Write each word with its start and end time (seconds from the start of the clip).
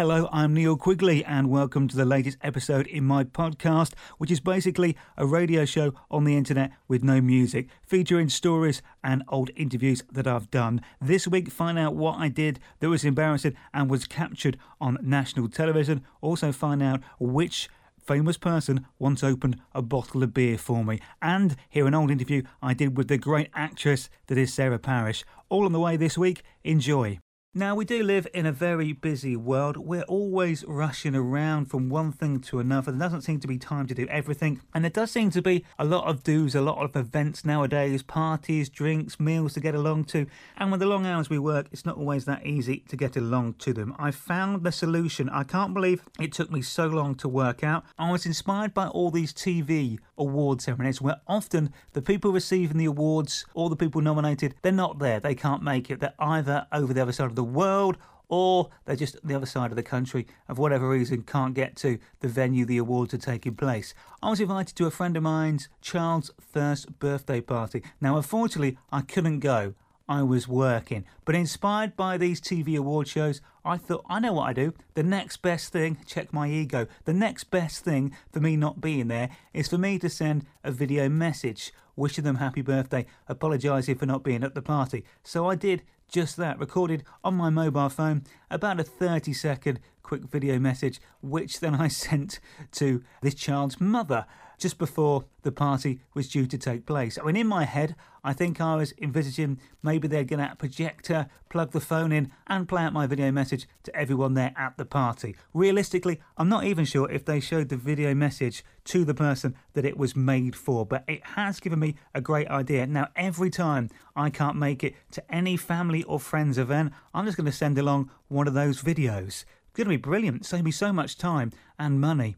Hello, 0.00 0.30
I'm 0.32 0.54
Neil 0.54 0.78
Quigley, 0.78 1.22
and 1.26 1.50
welcome 1.50 1.86
to 1.86 1.94
the 1.94 2.06
latest 2.06 2.38
episode 2.40 2.86
in 2.86 3.04
my 3.04 3.22
podcast, 3.22 3.92
which 4.16 4.30
is 4.30 4.40
basically 4.40 4.96
a 5.18 5.26
radio 5.26 5.66
show 5.66 5.92
on 6.10 6.24
the 6.24 6.38
internet 6.38 6.72
with 6.88 7.04
no 7.04 7.20
music, 7.20 7.68
featuring 7.82 8.30
stories 8.30 8.80
and 9.04 9.22
old 9.28 9.50
interviews 9.56 10.02
that 10.10 10.26
I've 10.26 10.50
done. 10.50 10.80
This 11.02 11.28
week, 11.28 11.50
find 11.50 11.78
out 11.78 11.96
what 11.96 12.18
I 12.18 12.28
did 12.28 12.60
that 12.78 12.88
was 12.88 13.04
embarrassing 13.04 13.54
and 13.74 13.90
was 13.90 14.06
captured 14.06 14.56
on 14.80 14.96
national 15.02 15.50
television. 15.50 16.02
Also, 16.22 16.50
find 16.50 16.82
out 16.82 17.02
which 17.18 17.68
famous 18.02 18.38
person 18.38 18.86
once 18.98 19.22
opened 19.22 19.60
a 19.74 19.82
bottle 19.82 20.22
of 20.22 20.32
beer 20.32 20.56
for 20.56 20.82
me, 20.82 20.98
and 21.20 21.56
hear 21.68 21.86
an 21.86 21.94
old 21.94 22.10
interview 22.10 22.40
I 22.62 22.72
did 22.72 22.96
with 22.96 23.08
the 23.08 23.18
great 23.18 23.50
actress 23.52 24.08
that 24.28 24.38
is 24.38 24.50
Sarah 24.50 24.78
Parish. 24.78 25.24
All 25.50 25.66
on 25.66 25.72
the 25.72 25.78
way 25.78 25.98
this 25.98 26.16
week. 26.16 26.42
Enjoy. 26.64 27.18
Now, 27.52 27.74
we 27.74 27.84
do 27.84 28.04
live 28.04 28.28
in 28.32 28.46
a 28.46 28.52
very 28.52 28.92
busy 28.92 29.34
world. 29.34 29.76
We're 29.76 30.04
always 30.04 30.64
rushing 30.68 31.16
around 31.16 31.66
from 31.66 31.88
one 31.88 32.12
thing 32.12 32.38
to 32.42 32.60
another. 32.60 32.92
There 32.92 33.00
doesn't 33.00 33.22
seem 33.22 33.40
to 33.40 33.48
be 33.48 33.58
time 33.58 33.88
to 33.88 33.94
do 33.94 34.06
everything. 34.06 34.60
And 34.72 34.84
there 34.84 34.90
does 34.92 35.10
seem 35.10 35.30
to 35.32 35.42
be 35.42 35.64
a 35.76 35.84
lot 35.84 36.06
of 36.06 36.22
do's, 36.22 36.54
a 36.54 36.60
lot 36.60 36.78
of 36.78 36.94
events 36.94 37.44
nowadays 37.44 38.04
parties, 38.04 38.68
drinks, 38.68 39.18
meals 39.18 39.54
to 39.54 39.60
get 39.60 39.74
along 39.74 40.04
to. 40.04 40.26
And 40.58 40.70
with 40.70 40.78
the 40.78 40.86
long 40.86 41.06
hours 41.06 41.28
we 41.28 41.40
work, 41.40 41.66
it's 41.72 41.84
not 41.84 41.96
always 41.96 42.24
that 42.26 42.46
easy 42.46 42.84
to 42.88 42.96
get 42.96 43.16
along 43.16 43.54
to 43.54 43.72
them. 43.72 43.96
I 43.98 44.12
found 44.12 44.62
the 44.62 44.70
solution. 44.70 45.28
I 45.28 45.42
can't 45.42 45.74
believe 45.74 46.04
it 46.20 46.32
took 46.32 46.52
me 46.52 46.62
so 46.62 46.86
long 46.86 47.16
to 47.16 47.28
work 47.28 47.64
out. 47.64 47.82
I 47.98 48.12
was 48.12 48.26
inspired 48.26 48.74
by 48.74 48.86
all 48.86 49.10
these 49.10 49.32
TV 49.32 49.98
award 50.20 50.60
ceremonies 50.62 51.00
where 51.00 51.20
often 51.26 51.72
the 51.94 52.02
people 52.02 52.30
receiving 52.30 52.76
the 52.76 52.84
awards 52.84 53.44
or 53.54 53.68
the 53.68 53.76
people 53.76 54.00
nominated, 54.00 54.54
they're 54.62 54.70
not 54.70 54.98
there. 54.98 55.18
They 55.18 55.34
can't 55.34 55.62
make 55.62 55.90
it. 55.90 55.98
They're 55.98 56.14
either 56.18 56.66
over 56.72 56.92
the 56.92 57.02
other 57.02 57.12
side 57.12 57.26
of 57.26 57.34
the 57.34 57.42
world 57.42 57.96
or 58.30 58.70
they're 58.84 58.96
just 58.96 59.16
the 59.26 59.34
other 59.34 59.46
side 59.46 59.70
of 59.70 59.76
the 59.76 59.82
country 59.82 60.26
for 60.46 60.54
whatever 60.54 60.88
reason 60.88 61.22
can't 61.22 61.52
get 61.52 61.76
to 61.76 61.98
the 62.20 62.28
venue 62.28 62.64
the 62.64 62.78
awards 62.78 63.12
are 63.12 63.18
taking 63.18 63.56
place. 63.56 63.92
I 64.22 64.30
was 64.30 64.40
invited 64.40 64.76
to 64.76 64.86
a 64.86 64.90
friend 64.90 65.16
of 65.16 65.24
mine's 65.24 65.68
child's 65.82 66.30
first 66.40 66.98
birthday 66.98 67.40
party. 67.40 67.82
Now, 68.00 68.16
unfortunately, 68.16 68.78
I 68.92 69.02
couldn't 69.02 69.40
go. 69.40 69.74
I 70.10 70.24
was 70.24 70.48
working. 70.48 71.04
But 71.24 71.36
inspired 71.36 71.94
by 71.94 72.18
these 72.18 72.40
TV 72.40 72.76
award 72.76 73.06
shows, 73.06 73.40
I 73.64 73.76
thought, 73.76 74.04
I 74.08 74.18
know 74.18 74.32
what 74.32 74.48
I 74.48 74.52
do. 74.52 74.74
The 74.94 75.04
next 75.04 75.36
best 75.36 75.72
thing, 75.72 75.98
check 76.04 76.32
my 76.32 76.50
ego, 76.50 76.88
the 77.04 77.14
next 77.14 77.44
best 77.44 77.84
thing 77.84 78.16
for 78.32 78.40
me 78.40 78.56
not 78.56 78.80
being 78.80 79.06
there 79.06 79.30
is 79.54 79.68
for 79.68 79.78
me 79.78 80.00
to 80.00 80.08
send 80.10 80.46
a 80.64 80.72
video 80.72 81.08
message 81.08 81.72
wishing 81.94 82.24
them 82.24 82.36
happy 82.36 82.60
birthday, 82.60 83.06
apologising 83.28 83.94
for 83.94 84.06
not 84.06 84.24
being 84.24 84.42
at 84.42 84.56
the 84.56 84.62
party. 84.62 85.04
So 85.22 85.48
I 85.48 85.54
did 85.54 85.82
just 86.10 86.36
that, 86.38 86.58
recorded 86.58 87.04
on 87.22 87.34
my 87.34 87.48
mobile 87.48 87.88
phone, 87.88 88.24
about 88.50 88.80
a 88.80 88.84
30 88.84 89.32
second 89.32 89.78
quick 90.02 90.22
video 90.22 90.58
message, 90.58 91.00
which 91.22 91.60
then 91.60 91.76
I 91.76 91.86
sent 92.06 92.40
to 92.72 93.04
this 93.22 93.36
child's 93.36 93.80
mother 93.80 94.26
just 94.58 94.76
before 94.76 95.26
the 95.42 95.52
party 95.52 96.00
was 96.14 96.28
due 96.28 96.46
to 96.46 96.58
take 96.58 96.84
place. 96.84 97.16
I 97.16 97.24
mean, 97.24 97.36
in 97.36 97.46
my 97.46 97.64
head, 97.64 97.94
I 98.22 98.32
think 98.32 98.60
I 98.60 98.76
was 98.76 98.92
envisaging 99.00 99.58
maybe 99.82 100.08
they're 100.08 100.24
going 100.24 100.46
to 100.46 100.56
projector, 100.56 101.28
plug 101.48 101.72
the 101.72 101.80
phone 101.80 102.12
in, 102.12 102.30
and 102.46 102.68
play 102.68 102.82
out 102.82 102.92
my 102.92 103.06
video 103.06 103.30
message 103.30 103.66
to 103.84 103.96
everyone 103.96 104.34
there 104.34 104.52
at 104.56 104.76
the 104.76 104.84
party. 104.84 105.36
Realistically, 105.54 106.20
I'm 106.36 106.48
not 106.48 106.64
even 106.64 106.84
sure 106.84 107.10
if 107.10 107.24
they 107.24 107.40
showed 107.40 107.68
the 107.68 107.76
video 107.76 108.14
message 108.14 108.64
to 108.84 109.04
the 109.04 109.14
person 109.14 109.54
that 109.74 109.84
it 109.84 109.96
was 109.96 110.14
made 110.16 110.54
for, 110.54 110.84
but 110.84 111.04
it 111.08 111.24
has 111.24 111.60
given 111.60 111.78
me 111.78 111.96
a 112.14 112.20
great 112.20 112.48
idea. 112.48 112.86
Now, 112.86 113.08
every 113.16 113.50
time 113.50 113.88
I 114.14 114.30
can't 114.30 114.56
make 114.56 114.84
it 114.84 114.94
to 115.12 115.34
any 115.34 115.56
family 115.56 116.02
or 116.04 116.20
friends 116.20 116.58
event, 116.58 116.92
I'm 117.14 117.24
just 117.24 117.36
going 117.36 117.46
to 117.46 117.52
send 117.52 117.78
along 117.78 118.10
one 118.28 118.48
of 118.48 118.54
those 118.54 118.82
videos. 118.82 119.44
It's 119.70 119.76
going 119.76 119.86
to 119.86 119.90
be 119.90 119.96
brilliant, 119.96 120.44
save 120.44 120.64
me 120.64 120.72
so 120.72 120.92
much 120.92 121.16
time 121.16 121.52
and 121.78 122.00
money. 122.00 122.36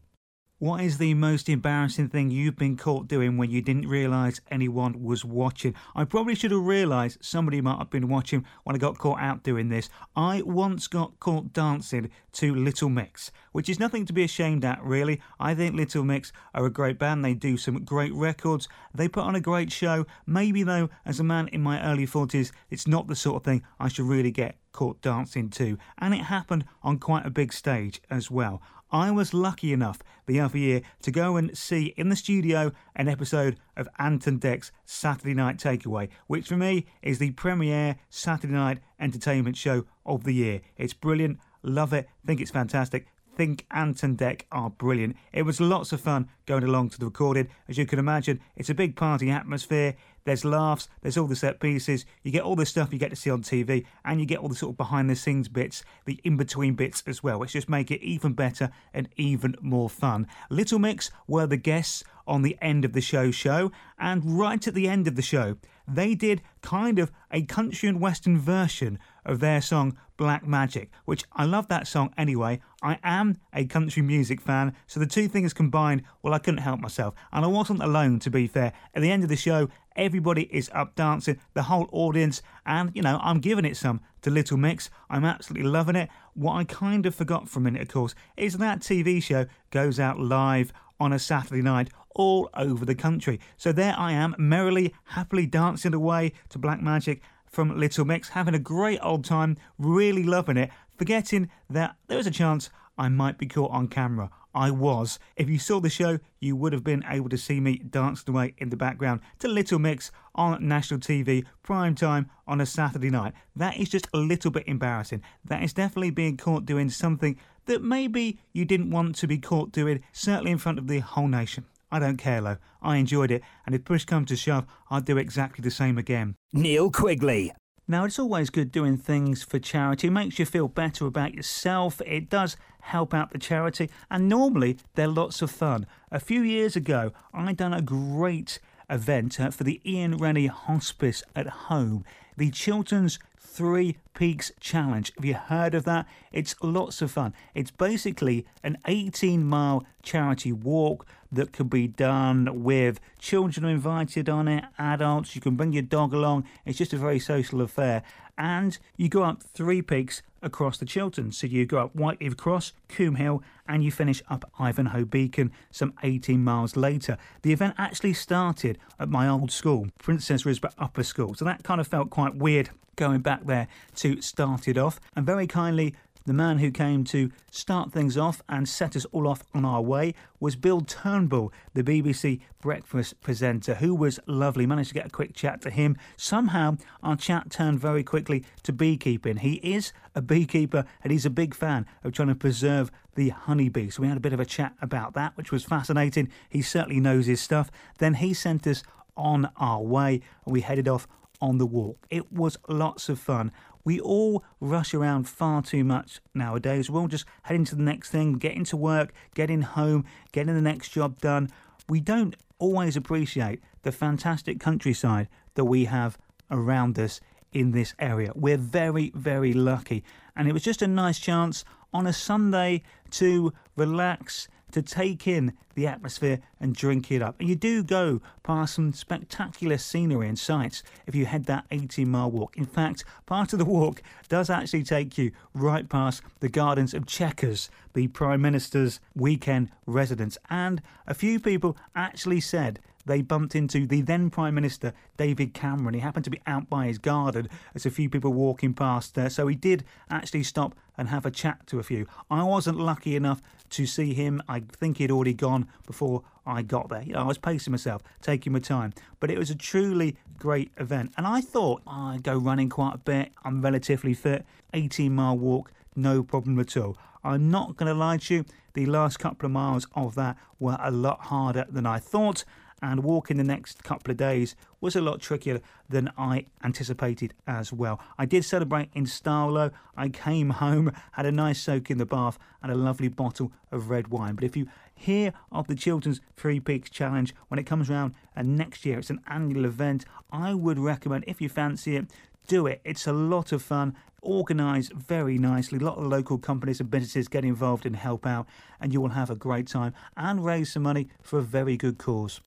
What 0.63 0.79
is 0.79 0.97
the 0.97 1.13
most 1.13 1.49
embarrassing 1.49 2.07
thing 2.07 2.31
you've 2.31 2.55
been 2.55 2.77
caught 2.77 3.09
doing 3.09 3.35
when 3.35 3.51
you 3.51 3.61
didn't 3.61 3.89
realise 3.89 4.39
anyone 4.49 5.03
was 5.03 5.25
watching? 5.25 5.75
I 5.93 6.05
probably 6.05 6.35
should 6.35 6.51
have 6.51 6.63
realised 6.63 7.17
somebody 7.19 7.59
might 7.59 7.79
have 7.79 7.89
been 7.89 8.07
watching 8.07 8.45
when 8.63 8.73
I 8.73 8.79
got 8.79 8.97
caught 8.97 9.19
out 9.19 9.43
doing 9.43 9.67
this. 9.67 9.89
I 10.15 10.41
once 10.41 10.87
got 10.87 11.19
caught 11.19 11.51
dancing 11.51 12.11
to 12.31 12.55
Little 12.55 12.87
Mix, 12.87 13.29
which 13.51 13.67
is 13.67 13.77
nothing 13.77 14.05
to 14.05 14.13
be 14.13 14.23
ashamed 14.23 14.63
at, 14.63 14.81
really. 14.81 15.19
I 15.37 15.53
think 15.53 15.75
Little 15.75 16.05
Mix 16.05 16.31
are 16.53 16.65
a 16.65 16.71
great 16.71 16.97
band. 16.97 17.25
They 17.25 17.33
do 17.33 17.57
some 17.57 17.83
great 17.83 18.13
records. 18.13 18.69
They 18.95 19.09
put 19.09 19.25
on 19.25 19.35
a 19.35 19.41
great 19.41 19.69
show. 19.69 20.05
Maybe, 20.25 20.63
though, 20.63 20.89
as 21.05 21.19
a 21.19 21.25
man 21.25 21.49
in 21.49 21.61
my 21.61 21.83
early 21.83 22.07
40s, 22.07 22.53
it's 22.69 22.87
not 22.87 23.07
the 23.07 23.17
sort 23.17 23.35
of 23.35 23.43
thing 23.43 23.63
I 23.81 23.89
should 23.89 24.05
really 24.05 24.31
get 24.31 24.55
caught 24.71 25.01
dancing 25.01 25.49
to. 25.49 25.77
And 25.99 26.13
it 26.13 26.23
happened 26.23 26.63
on 26.81 26.99
quite 26.99 27.25
a 27.25 27.29
big 27.29 27.51
stage 27.51 28.01
as 28.09 28.31
well. 28.31 28.61
I 28.93 29.09
was 29.09 29.33
lucky 29.33 29.73
enough 29.73 30.03
the 30.27 30.39
other 30.39 30.59
year 30.59 30.83
to 31.01 31.11
go 31.11 31.35
and 31.35 31.57
see 31.57 31.95
in 31.97 32.09
the 32.09 32.15
studio 32.15 32.71
an 32.95 33.07
episode 33.07 33.59
of 33.75 33.89
Ant 33.97 34.27
and 34.27 34.39
Dec's 34.39 34.71
Saturday 34.85 35.33
Night 35.33 35.57
Takeaway, 35.57 36.09
which 36.27 36.47
for 36.47 36.57
me 36.57 36.85
is 37.01 37.17
the 37.17 37.31
premiere 37.31 37.95
Saturday 38.11 38.53
night 38.53 38.81
entertainment 38.99 39.57
show 39.57 39.85
of 40.05 40.25
the 40.25 40.33
year. 40.33 40.61
It's 40.77 40.93
brilliant, 40.93 41.39
love 41.63 41.91
it, 41.91 42.07
think 42.23 42.39
it's 42.39 42.51
fantastic 42.51 43.07
think 43.35 43.65
Ant 43.71 44.03
and 44.03 44.17
Dec 44.17 44.43
are 44.51 44.69
brilliant. 44.69 45.15
It 45.31 45.43
was 45.43 45.59
lots 45.59 45.91
of 45.91 46.01
fun 46.01 46.29
going 46.45 46.63
along 46.63 46.89
to 46.89 46.99
the 46.99 47.05
recording. 47.05 47.47
As 47.67 47.77
you 47.77 47.85
can 47.85 47.99
imagine, 47.99 48.39
it's 48.55 48.69
a 48.69 48.75
big 48.75 48.95
party 48.95 49.29
atmosphere. 49.29 49.95
There's 50.25 50.45
laughs, 50.45 50.87
there's 51.01 51.17
all 51.17 51.27
the 51.27 51.35
set 51.35 51.59
pieces, 51.59 52.05
you 52.21 52.31
get 52.31 52.43
all 52.43 52.55
the 52.55 52.65
stuff 52.65 52.93
you 52.93 52.99
get 52.99 53.09
to 53.09 53.15
see 53.15 53.29
on 53.29 53.41
TV, 53.41 53.85
and 54.05 54.19
you 54.19 54.25
get 54.25 54.39
all 54.39 54.47
the 54.47 54.55
sort 54.55 54.71
of 54.71 54.77
behind 54.77 55.09
the 55.09 55.15
scenes 55.15 55.49
bits, 55.49 55.83
the 56.05 56.19
in 56.23 56.37
between 56.37 56.75
bits 56.75 57.03
as 57.05 57.21
well, 57.21 57.39
which 57.39 57.53
just 57.53 57.67
make 57.67 57.91
it 57.91 58.01
even 58.01 58.33
better 58.33 58.71
and 58.93 59.09
even 59.17 59.55
more 59.61 59.89
fun. 59.89 60.27
Little 60.49 60.79
Mix 60.79 61.11
were 61.27 61.45
the 61.45 61.57
guests 61.57 62.03
on 62.25 62.41
the 62.41 62.57
end 62.61 62.85
of 62.85 62.93
the 62.93 63.01
show 63.01 63.31
show, 63.31 63.71
and 63.99 64.37
right 64.39 64.65
at 64.65 64.73
the 64.73 64.87
end 64.87 65.07
of 65.07 65.15
the 65.15 65.21
show, 65.21 65.57
they 65.87 66.15
did 66.15 66.41
kind 66.61 66.99
of 66.99 67.11
a 67.29 67.43
country 67.43 67.89
and 67.89 67.99
western 67.99 68.37
version 68.37 68.97
of 69.25 69.39
their 69.39 69.61
song 69.61 69.97
Black 70.17 70.45
Magic, 70.45 70.89
which 71.05 71.23
I 71.33 71.45
love 71.45 71.67
that 71.67 71.87
song 71.87 72.13
anyway. 72.17 72.61
I 72.81 72.99
am 73.03 73.37
a 73.53 73.65
country 73.65 74.01
music 74.01 74.39
fan, 74.41 74.75
so 74.87 74.99
the 74.99 75.05
two 75.05 75.27
things 75.27 75.53
combined, 75.53 76.03
well, 76.21 76.33
I 76.33 76.39
couldn't 76.39 76.59
help 76.59 76.79
myself. 76.79 77.13
And 77.31 77.43
I 77.43 77.47
wasn't 77.47 77.81
alone, 77.81 78.19
to 78.19 78.29
be 78.29 78.47
fair. 78.47 78.73
At 78.93 79.01
the 79.01 79.11
end 79.11 79.23
of 79.23 79.29
the 79.29 79.35
show, 79.35 79.69
everybody 79.95 80.43
is 80.43 80.69
up 80.73 80.95
dancing, 80.95 81.39
the 81.53 81.63
whole 81.63 81.89
audience, 81.91 82.41
and 82.65 82.91
you 82.93 83.01
know, 83.01 83.19
I'm 83.21 83.39
giving 83.39 83.65
it 83.65 83.77
some 83.77 84.01
to 84.21 84.29
Little 84.29 84.57
Mix. 84.57 84.89
I'm 85.09 85.25
absolutely 85.25 85.69
loving 85.69 85.95
it. 85.95 86.09
What 86.33 86.53
I 86.53 86.63
kind 86.63 87.05
of 87.05 87.15
forgot 87.15 87.49
for 87.49 87.59
a 87.59 87.63
minute, 87.63 87.81
of 87.81 87.87
course, 87.87 88.15
is 88.37 88.57
that 88.57 88.81
TV 88.81 89.21
show 89.21 89.45
goes 89.71 89.99
out 89.99 90.19
live 90.19 90.71
on 90.99 91.11
a 91.11 91.19
Saturday 91.19 91.61
night 91.61 91.89
all 92.15 92.49
over 92.53 92.85
the 92.85 92.95
country. 92.95 93.39
So 93.57 93.71
there 93.71 93.95
I 93.97 94.11
am, 94.11 94.35
merrily, 94.37 94.93
happily 95.05 95.45
dancing 95.45 95.93
away 95.93 96.33
to 96.49 96.59
Black 96.59 96.81
Magic 96.81 97.21
from 97.53 97.79
Little 97.79 98.03
Mix, 98.03 98.29
having 98.29 98.55
a 98.55 98.59
great 98.59 98.99
old 99.03 99.23
time, 99.23 99.57
really 99.77 100.23
loving 100.23 100.57
it, 100.57 100.71
forgetting 100.97 101.49
that 101.69 101.95
there 102.07 102.17
was 102.17 102.25
a 102.25 102.31
chance 102.31 102.71
I 102.97 103.09
might 103.09 103.37
be 103.37 103.45
caught 103.45 103.71
on 103.71 103.87
camera. 103.87 104.31
I 104.55 104.71
was. 104.71 105.19
If 105.35 105.49
you 105.49 105.59
saw 105.59 105.79
the 105.79 105.89
show, 105.89 106.19
you 106.39 106.55
would 106.55 106.73
have 106.73 106.83
been 106.83 107.03
able 107.07 107.29
to 107.29 107.37
see 107.37 107.59
me 107.59 107.77
dancing 107.77 108.33
away 108.33 108.55
in 108.57 108.69
the 108.69 108.75
background 108.75 109.21
to 109.39 109.47
Little 109.47 109.79
Mix 109.79 110.11
on 110.35 110.67
national 110.67 110.99
TV, 110.99 111.45
prime 111.61 111.95
time 111.95 112.29
on 112.47 112.59
a 112.59 112.65
Saturday 112.65 113.09
night. 113.09 113.33
That 113.55 113.77
is 113.77 113.89
just 113.89 114.07
a 114.13 114.17
little 114.17 114.51
bit 114.51 114.67
embarrassing. 114.67 115.21
That 115.45 115.63
is 115.63 115.73
definitely 115.73 116.11
being 116.11 116.37
caught 116.37 116.65
doing 116.65 116.89
something 116.89 117.37
that 117.65 117.83
maybe 117.83 118.39
you 118.51 118.65
didn't 118.65 118.91
want 118.91 119.15
to 119.17 119.27
be 119.27 119.37
caught 119.37 119.71
doing, 119.71 120.03
certainly 120.11 120.51
in 120.51 120.57
front 120.57 120.79
of 120.79 120.87
the 120.87 120.99
whole 120.99 121.27
nation. 121.27 121.65
I 121.93 121.99
don't 121.99 122.17
care 122.17 122.41
though. 122.41 122.57
I 122.81 122.97
enjoyed 122.97 123.29
it, 123.29 123.43
and 123.67 123.75
if 123.75 123.85
push 123.85 124.03
comes 124.03 124.29
to 124.29 124.35
shove, 124.35 124.65
I'd 124.89 125.05
do 125.05 125.17
exactly 125.17 125.61
the 125.61 125.69
same 125.69 125.99
again. 125.99 126.33
Neil 126.51 126.89
Quigley. 126.89 127.53
Now, 127.87 128.05
it's 128.05 128.17
always 128.17 128.49
good 128.49 128.71
doing 128.71 128.97
things 128.97 129.43
for 129.43 129.59
charity. 129.59 130.07
It 130.07 130.11
makes 130.11 130.39
you 130.39 130.45
feel 130.45 130.67
better 130.67 131.05
about 131.05 131.35
yourself. 131.35 132.01
It 132.03 132.31
does 132.31 132.57
help 132.81 133.13
out 133.13 133.31
the 133.31 133.37
charity, 133.37 133.91
and 134.09 134.27
normally 134.27 134.77
they're 134.95 135.07
lots 135.07 135.43
of 135.43 135.51
fun. 135.51 135.85
A 136.11 136.19
few 136.19 136.41
years 136.41 136.75
ago, 136.75 137.11
I 137.31 137.53
done 137.53 137.75
a 137.75 137.81
great 137.81 138.59
event 138.89 139.39
uh, 139.39 139.51
for 139.51 139.63
the 139.63 139.79
Iain 139.85 140.17
Rennie 140.17 140.47
Hospice 140.47 141.21
at 141.35 141.47
Home, 141.69 142.03
the 142.37 142.49
Chilterns 142.49 143.19
Three 143.39 143.97
Peaks 144.13 144.51
Challenge. 144.59 145.11
Have 145.15 145.25
you 145.25 145.35
heard 145.35 145.75
of 145.75 145.83
that? 145.85 146.07
It's 146.31 146.55
lots 146.61 147.01
of 147.01 147.11
fun. 147.11 147.33
It's 147.53 147.71
basically 147.71 148.45
an 148.63 148.77
18 148.87 149.43
mile 149.43 149.85
charity 150.01 150.51
walk 150.51 151.05
that 151.31 151.51
can 151.51 151.67
be 151.67 151.87
done 151.87 152.63
with 152.63 152.99
children 153.19 153.65
invited 153.65 154.29
on 154.29 154.47
it, 154.47 154.63
adults. 154.77 155.35
You 155.35 155.41
can 155.41 155.55
bring 155.55 155.73
your 155.73 155.83
dog 155.83 156.13
along. 156.13 156.45
It's 156.65 156.77
just 156.77 156.93
a 156.93 156.97
very 156.97 157.19
social 157.19 157.61
affair. 157.61 158.03
And 158.37 158.77
you 158.97 159.09
go 159.09 159.23
up 159.23 159.43
three 159.43 159.81
peaks 159.81 160.21
across 160.41 160.77
the 160.77 160.85
Chiltern. 160.85 161.31
So 161.31 161.47
you 161.47 161.65
go 161.65 161.79
up 161.79 161.95
Whiteleaf 161.95 162.37
Cross, 162.37 162.73
Coombe 162.89 163.15
Hill, 163.15 163.41
and 163.67 163.83
you 163.83 163.91
finish 163.91 164.21
up 164.29 164.49
Ivinghoe 164.59 165.09
Beacon 165.09 165.51
some 165.71 165.93
18 166.03 166.43
miles 166.43 166.75
later. 166.75 167.17
The 167.41 167.53
event 167.53 167.75
actually 167.77 168.13
started 168.13 168.77
at 168.99 169.09
my 169.09 169.27
old 169.27 169.51
school, 169.51 169.87
Princes 169.99 170.43
Risborough 170.43 170.73
Upper 170.77 171.03
School. 171.03 171.33
So 171.35 171.45
that 171.45 171.63
kind 171.63 171.79
of 171.79 171.87
felt 171.87 172.09
quite 172.09 172.35
weird 172.35 172.69
going 172.95 173.21
back 173.21 173.45
there 173.45 173.67
to 173.95 174.21
start 174.21 174.67
it 174.67 174.77
off. 174.77 174.99
And 175.15 175.25
very 175.25 175.47
kindly, 175.47 175.95
The 176.25 176.33
man 176.33 176.59
who 176.59 176.71
came 176.71 177.03
to 177.05 177.31
start 177.51 177.91
things 177.91 178.17
off 178.17 178.41
and 178.47 178.67
set 178.67 178.95
us 178.95 179.05
all 179.11 179.27
off 179.27 179.43
on 179.53 179.65
our 179.65 179.81
way 179.81 180.13
was 180.39 180.55
Bill 180.55 180.79
Turnbull, 180.79 181.51
the 181.73 181.83
BBC 181.83 182.39
breakfast 182.61 183.19
presenter, 183.19 183.75
who 183.75 183.93
was 183.93 184.21
lovely. 184.25 184.65
Managed 184.65 184.89
to 184.89 184.93
get 184.93 185.07
a 185.07 185.09
quick 185.09 185.33
chat 185.33 185.61
to 185.63 185.69
him. 185.69 185.97
Somehow, 186.15 186.77
our 187.01 187.17
chat 187.17 187.49
turned 187.49 187.81
very 187.81 188.03
quickly 188.03 188.45
to 188.63 188.71
beekeeping. 188.71 189.37
He 189.37 189.55
is 189.55 189.91
a 190.15 190.21
beekeeper 190.21 190.85
and 191.03 191.11
he's 191.11 191.25
a 191.25 191.29
big 191.29 191.53
fan 191.53 191.85
of 192.05 192.13
trying 192.13 192.29
to 192.29 192.35
preserve 192.35 192.89
the 193.15 193.29
honeybee. 193.29 193.89
So 193.89 194.01
we 194.01 194.07
had 194.07 194.17
a 194.17 194.21
bit 194.21 194.33
of 194.33 194.39
a 194.39 194.45
chat 194.45 194.73
about 194.81 195.15
that, 195.15 195.35
which 195.35 195.51
was 195.51 195.65
fascinating. 195.65 196.29
He 196.47 196.61
certainly 196.61 197.01
knows 197.01 197.25
his 197.25 197.41
stuff. 197.41 197.69
Then 197.97 198.13
he 198.15 198.33
sent 198.33 198.65
us 198.65 198.81
on 199.17 199.51
our 199.57 199.81
way 199.81 200.21
and 200.45 200.53
we 200.53 200.61
headed 200.61 200.87
off 200.87 201.05
on 201.41 201.57
the 201.57 201.65
walk. 201.65 202.07
It 202.09 202.31
was 202.31 202.57
lots 202.69 203.09
of 203.09 203.19
fun. 203.19 203.51
We 203.83 203.99
all 203.99 204.43
rush 204.59 204.93
around 204.93 205.27
far 205.27 205.61
too 205.61 205.83
much 205.83 206.21
nowadays. 206.33 206.89
We're 206.89 207.01
all 207.01 207.07
just 207.07 207.25
heading 207.43 207.65
to 207.65 207.75
the 207.75 207.83
next 207.83 208.09
thing, 208.09 208.33
getting 208.33 208.63
to 208.65 208.77
work, 208.77 209.13
getting 209.35 209.61
home, 209.61 210.05
getting 210.31 210.55
the 210.55 210.61
next 210.61 210.89
job 210.89 211.19
done. 211.19 211.49
We 211.89 211.99
don't 211.99 212.35
always 212.59 212.95
appreciate 212.95 213.61
the 213.81 213.91
fantastic 213.91 214.59
countryside 214.59 215.27
that 215.55 215.65
we 215.65 215.85
have 215.85 216.17
around 216.49 216.97
us 216.97 217.19
in 217.51 217.71
this 217.71 217.93
area. 217.99 218.31
We're 218.35 218.57
very, 218.57 219.11
very 219.15 219.53
lucky. 219.53 220.03
And 220.35 220.47
it 220.47 220.53
was 220.53 220.63
just 220.63 220.81
a 220.81 220.87
nice 220.87 221.19
chance 221.19 221.65
on 221.93 222.07
a 222.07 222.13
Sunday 222.13 222.83
to 223.11 223.53
relax, 223.75 224.47
to 224.73 224.81
take 224.81 225.27
in 225.27 225.53
the 225.75 225.87
atmosphere 225.87 226.39
and 226.59 226.75
drink 226.75 227.11
it 227.11 227.21
up. 227.21 227.39
And 227.39 227.47
you 227.47 227.55
do 227.55 227.83
go 227.83 228.21
past 228.43 228.75
some 228.75 228.93
spectacular 228.93 229.77
scenery 229.77 230.27
and 230.27 230.37
sights 230.37 230.83
if 231.07 231.15
you 231.15 231.25
head 231.25 231.45
that 231.45 231.65
18 231.71 232.07
mile 232.07 232.29
walk. 232.29 232.57
In 232.57 232.65
fact, 232.65 233.03
part 233.25 233.53
of 233.53 233.59
the 233.59 233.65
walk 233.65 234.03
does 234.29 234.49
actually 234.49 234.83
take 234.83 235.17
you 235.17 235.31
right 235.53 235.87
past 235.87 236.21
the 236.39 236.49
gardens 236.49 236.93
of 236.93 237.05
Chequers, 237.05 237.69
the 237.93 238.07
Prime 238.09 238.41
Minister's 238.41 238.99
weekend 239.15 239.69
residence. 239.85 240.37
And 240.49 240.81
a 241.07 241.13
few 241.13 241.39
people 241.39 241.77
actually 241.95 242.41
said 242.41 242.79
they 243.05 243.21
bumped 243.21 243.55
into 243.55 243.85
the 243.85 244.01
then 244.01 244.29
Prime 244.29 244.55
Minister, 244.55 244.93
David 245.17 245.53
Cameron. 245.53 245.93
He 245.93 245.99
happened 245.99 246.25
to 246.25 246.31
be 246.31 246.41
out 246.47 246.69
by 246.69 246.87
his 246.87 246.97
garden 246.97 247.49
as 247.75 247.85
a 247.85 247.91
few 247.91 248.09
people 248.09 248.33
walking 248.33 248.73
past 248.73 249.15
there, 249.15 249.29
so 249.29 249.47
he 249.47 249.55
did 249.55 249.83
actually 250.09 250.43
stop 250.43 250.75
and 250.97 251.09
have 251.09 251.25
a 251.25 251.31
chat 251.31 251.65
to 251.67 251.79
a 251.79 251.83
few. 251.83 252.05
I 252.29 252.43
wasn't 252.43 252.79
lucky 252.79 253.15
enough 253.15 253.41
to 253.71 253.85
see 253.85 254.13
him. 254.13 254.41
I 254.47 254.59
think 254.59 254.97
he'd 254.97 255.11
already 255.11 255.33
gone 255.33 255.67
before 255.85 256.23
I 256.45 256.61
got 256.61 256.89
there. 256.89 257.01
You 257.01 257.13
know, 257.13 257.21
I 257.21 257.27
was 257.27 257.37
pacing 257.37 257.71
myself, 257.71 258.03
taking 258.21 258.53
my 258.53 258.59
time. 258.59 258.93
But 259.19 259.31
it 259.31 259.37
was 259.37 259.49
a 259.49 259.55
truly 259.55 260.17
great 260.37 260.71
event. 260.77 261.13
And 261.17 261.25
I 261.25 261.41
thought 261.41 261.81
oh, 261.87 261.91
I'd 261.91 262.23
go 262.23 262.37
running 262.37 262.69
quite 262.69 262.95
a 262.95 262.99
bit. 262.99 263.31
I'm 263.43 263.61
relatively 263.61 264.13
fit. 264.13 264.45
18 264.73 265.13
mile 265.13 265.37
walk, 265.37 265.71
no 265.95 266.23
problem 266.23 266.59
at 266.59 266.75
all. 266.77 266.97
I'm 267.23 267.49
not 267.49 267.77
going 267.77 267.87
to 267.87 267.97
lie 267.97 268.17
to 268.17 268.33
you, 268.33 268.45
the 268.73 268.85
last 268.85 269.17
couple 269.17 269.45
of 269.45 269.51
miles 269.51 269.87
of 269.95 270.15
that 270.15 270.37
were 270.59 270.77
a 270.81 270.91
lot 270.91 271.21
harder 271.21 271.65
than 271.69 271.85
I 271.85 271.99
thought 271.99 272.43
and 272.83 273.01
walking 273.01 273.37
the 273.37 273.43
next 273.45 273.81
couple 273.81 274.11
of 274.11 274.17
days 274.17 274.57
was 274.81 274.95
a 274.95 275.01
lot 275.01 275.21
trickier 275.21 275.61
than 275.87 276.11
I 276.17 276.47
anticipated 276.63 277.33
as 277.47 277.71
well. 277.71 277.99
I 278.17 278.25
did 278.25 278.43
celebrate 278.43 278.89
in 278.93 279.05
style 279.05 279.53
though. 279.53 279.71
I 279.95 280.09
came 280.09 280.49
home, 280.49 280.91
had 281.13 281.25
a 281.25 281.31
nice 281.31 281.61
soak 281.61 281.89
in 281.89 281.97
the 281.97 282.05
bath, 282.05 282.37
and 282.61 282.69
a 282.71 282.75
lovely 282.75 283.07
bottle 283.07 283.53
of 283.71 283.89
red 283.89 284.09
wine. 284.09 284.35
But 284.35 284.43
if 284.43 284.57
you 284.57 284.67
hear 284.93 285.31
of 285.49 285.67
the 285.67 285.75
Chilterns 285.75 286.19
Three 286.35 286.59
Peaks 286.59 286.89
Challenge 286.89 287.33
when 287.47 287.57
it 287.57 287.65
comes 287.65 287.89
around 287.89 288.15
and 288.35 288.59
uh, 288.59 288.63
next 288.63 288.85
year 288.85 288.99
it's 288.99 289.09
an 289.09 289.21
annual 289.27 289.63
event, 289.63 290.03
I 290.29 290.53
would 290.53 290.77
recommend 290.77 291.23
if 291.25 291.39
you 291.39 291.47
fancy 291.47 291.95
it, 291.95 292.07
do 292.47 292.67
it. 292.67 292.81
It's 292.83 293.07
a 293.07 293.13
lot 293.13 293.53
of 293.53 293.61
fun, 293.61 293.95
organised 294.21 294.91
very 294.91 295.37
nicely. 295.37 295.79
A 295.79 295.83
lot 295.83 295.97
of 295.97 296.03
local 296.03 296.37
companies 296.37 296.81
and 296.81 296.91
businesses 296.91 297.29
get 297.29 297.45
involved 297.45 297.85
and 297.85 297.95
help 297.95 298.25
out, 298.25 298.45
and 298.81 298.91
you 298.91 298.99
will 298.99 299.09
have 299.09 299.29
a 299.29 299.35
great 299.35 299.67
time 299.67 299.93
and 300.17 300.43
raise 300.43 300.73
some 300.73 300.83
money 300.83 301.07
for 301.21 301.39
a 301.39 301.43
very 301.43 301.77
good 301.77 301.97
cause. 301.97 302.41